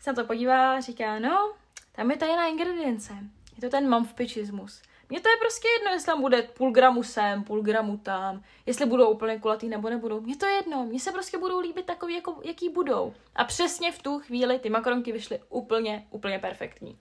se 0.00 0.10
na 0.10 0.14
to 0.14 0.24
podívá 0.24 0.74
a 0.74 0.80
říká, 0.80 1.18
no, 1.18 1.54
tam 1.92 2.10
je 2.10 2.16
tajná 2.16 2.46
ingredience. 2.46 3.12
Je 3.56 3.60
to 3.60 3.68
ten 3.68 3.88
mamfpičismus. 3.88 4.82
Mně 5.14 5.20
to 5.20 5.28
je 5.28 5.36
prostě 5.36 5.68
jedno, 5.68 5.90
jestli 5.90 6.06
tam 6.06 6.20
bude 6.20 6.42
půl 6.42 6.72
gramu 6.72 7.02
sem, 7.02 7.44
půl 7.44 7.62
gramu 7.62 7.96
tam, 7.96 8.42
jestli 8.66 8.86
budou 8.86 9.10
úplně 9.10 9.38
kulatý 9.38 9.68
nebo 9.68 9.90
nebudou. 9.90 10.20
Mně 10.20 10.36
to 10.36 10.46
je 10.46 10.52
jedno, 10.52 10.84
mně 10.84 11.00
se 11.00 11.12
prostě 11.12 11.38
budou 11.38 11.60
líbit 11.60 11.86
takový, 11.86 12.14
jako, 12.14 12.40
jaký 12.44 12.68
budou. 12.68 13.14
A 13.34 13.44
přesně 13.44 13.92
v 13.92 14.02
tu 14.02 14.18
chvíli 14.18 14.58
ty 14.58 14.70
makronky 14.70 15.12
vyšly 15.12 15.40
úplně, 15.48 16.06
úplně 16.10 16.38
perfektní. 16.38 16.98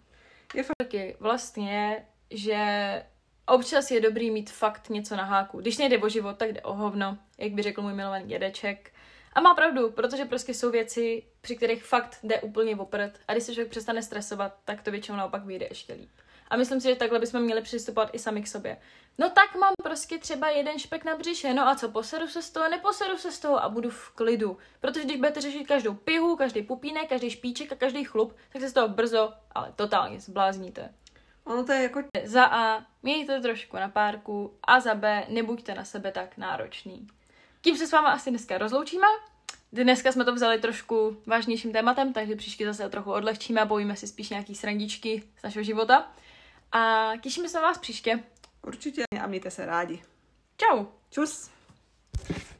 Je 0.56 0.63
fakt 0.63 0.76
taky 0.78 1.15
vlastně, 1.19 2.06
že 2.30 2.58
občas 3.47 3.91
je 3.91 4.02
dobrý 4.02 4.32
mít 4.32 4.52
fakt 4.52 4.89
něco 4.89 5.15
na 5.15 5.23
háku. 5.23 5.62
Když 5.62 5.78
nejde 5.78 5.97
o 5.97 6.10
život, 6.10 6.38
tak 6.38 6.54
jde 6.54 6.62
o 6.62 6.73
hovno, 6.73 7.17
jak 7.38 7.52
by 7.52 7.62
řekl 7.62 7.82
můj 7.82 7.93
milovaný 7.93 8.26
dědeček. 8.26 8.91
A 9.34 9.41
má 9.41 9.54
pravdu, 9.54 9.91
protože 9.91 10.26
prostě 10.26 10.54
jsou 10.54 10.71
věci, 10.71 11.23
při 11.41 11.56
kterých 11.56 11.84
fakt 11.84 12.19
jde 12.23 12.41
úplně 12.41 12.76
oprat. 12.76 13.12
A 13.28 13.34
když 13.34 13.43
se 13.43 13.54
člověk 13.54 13.71
přestane 13.71 14.04
stresovat, 14.04 14.58
tak 14.65 14.82
to 14.82 14.91
většinou 14.91 15.17
naopak 15.17 15.45
vyjde 15.45 15.67
ještě 15.69 15.93
líp. 15.93 16.10
A 16.53 16.57
myslím 16.57 16.81
si, 16.81 16.87
že 16.87 16.95
takhle 16.95 17.19
bychom 17.19 17.41
měli 17.41 17.61
přistupovat 17.61 18.09
i 18.13 18.19
sami 18.19 18.41
k 18.41 18.47
sobě. 18.47 18.77
No 19.17 19.29
tak 19.29 19.55
mám 19.55 19.73
prostě 19.83 20.17
třeba 20.17 20.49
jeden 20.49 20.79
špek 20.79 21.05
na 21.05 21.17
břiše, 21.17 21.53
no 21.53 21.67
a 21.67 21.75
co, 21.75 21.89
poseru 21.89 22.27
se 22.27 22.41
z 22.41 22.49
toho, 22.49 22.69
neposeru 22.69 23.17
se 23.17 23.31
z 23.31 23.39
toho 23.39 23.63
a 23.63 23.69
budu 23.69 23.89
v 23.89 24.09
klidu. 24.09 24.57
Protože 24.79 25.05
když 25.05 25.17
budete 25.17 25.41
řešit 25.41 25.67
každou 25.67 25.93
pihu, 25.93 26.35
každý 26.35 26.61
pupínek, 26.61 27.09
každý 27.09 27.29
špíček 27.29 27.71
a 27.71 27.75
každý 27.75 28.03
chlup, 28.03 28.35
tak 28.49 28.61
se 28.61 28.69
z 28.69 28.73
toho 28.73 28.87
brzo, 28.87 29.33
ale 29.51 29.73
totálně 29.75 30.19
zblázníte. 30.19 30.93
Ono 31.43 31.63
to 31.63 31.71
je 31.71 31.83
jako... 31.83 32.03
Za 32.23 32.45
A, 32.45 32.85
mějte 33.03 33.41
trošku 33.41 33.77
na 33.77 33.89
párku 33.89 34.57
a 34.63 34.79
za 34.79 34.95
B, 34.95 35.25
nebuďte 35.29 35.73
na 35.73 35.85
sebe 35.85 36.11
tak 36.11 36.37
náročný. 36.37 37.07
Tím 37.61 37.77
se 37.77 37.87
s 37.87 37.91
váma 37.91 38.09
asi 38.09 38.29
dneska 38.29 38.57
rozloučíme. 38.57 39.07
Dneska 39.71 40.11
jsme 40.11 40.25
to 40.25 40.35
vzali 40.35 40.59
trošku 40.59 41.17
vážnějším 41.25 41.71
tématem, 41.73 42.13
takže 42.13 42.35
příště 42.35 42.65
zase 42.65 42.89
trochu 42.89 43.11
odlehčíme 43.11 43.61
a 43.61 43.65
bojíme 43.65 43.95
si 43.95 44.07
spíš 44.07 44.29
nějaký 44.29 44.55
srandičky 44.55 45.23
z 45.39 45.43
našeho 45.43 45.63
života. 45.63 46.11
A 46.73 47.12
těšíme 47.21 47.49
se 47.49 47.57
na 47.57 47.63
vás 47.63 47.77
příště. 47.77 48.23
Určitě 48.67 49.03
a 49.21 49.27
mějte 49.27 49.51
se 49.51 49.65
rádi. 49.65 50.03
Čau. 50.57 50.86
Čus. 51.09 51.49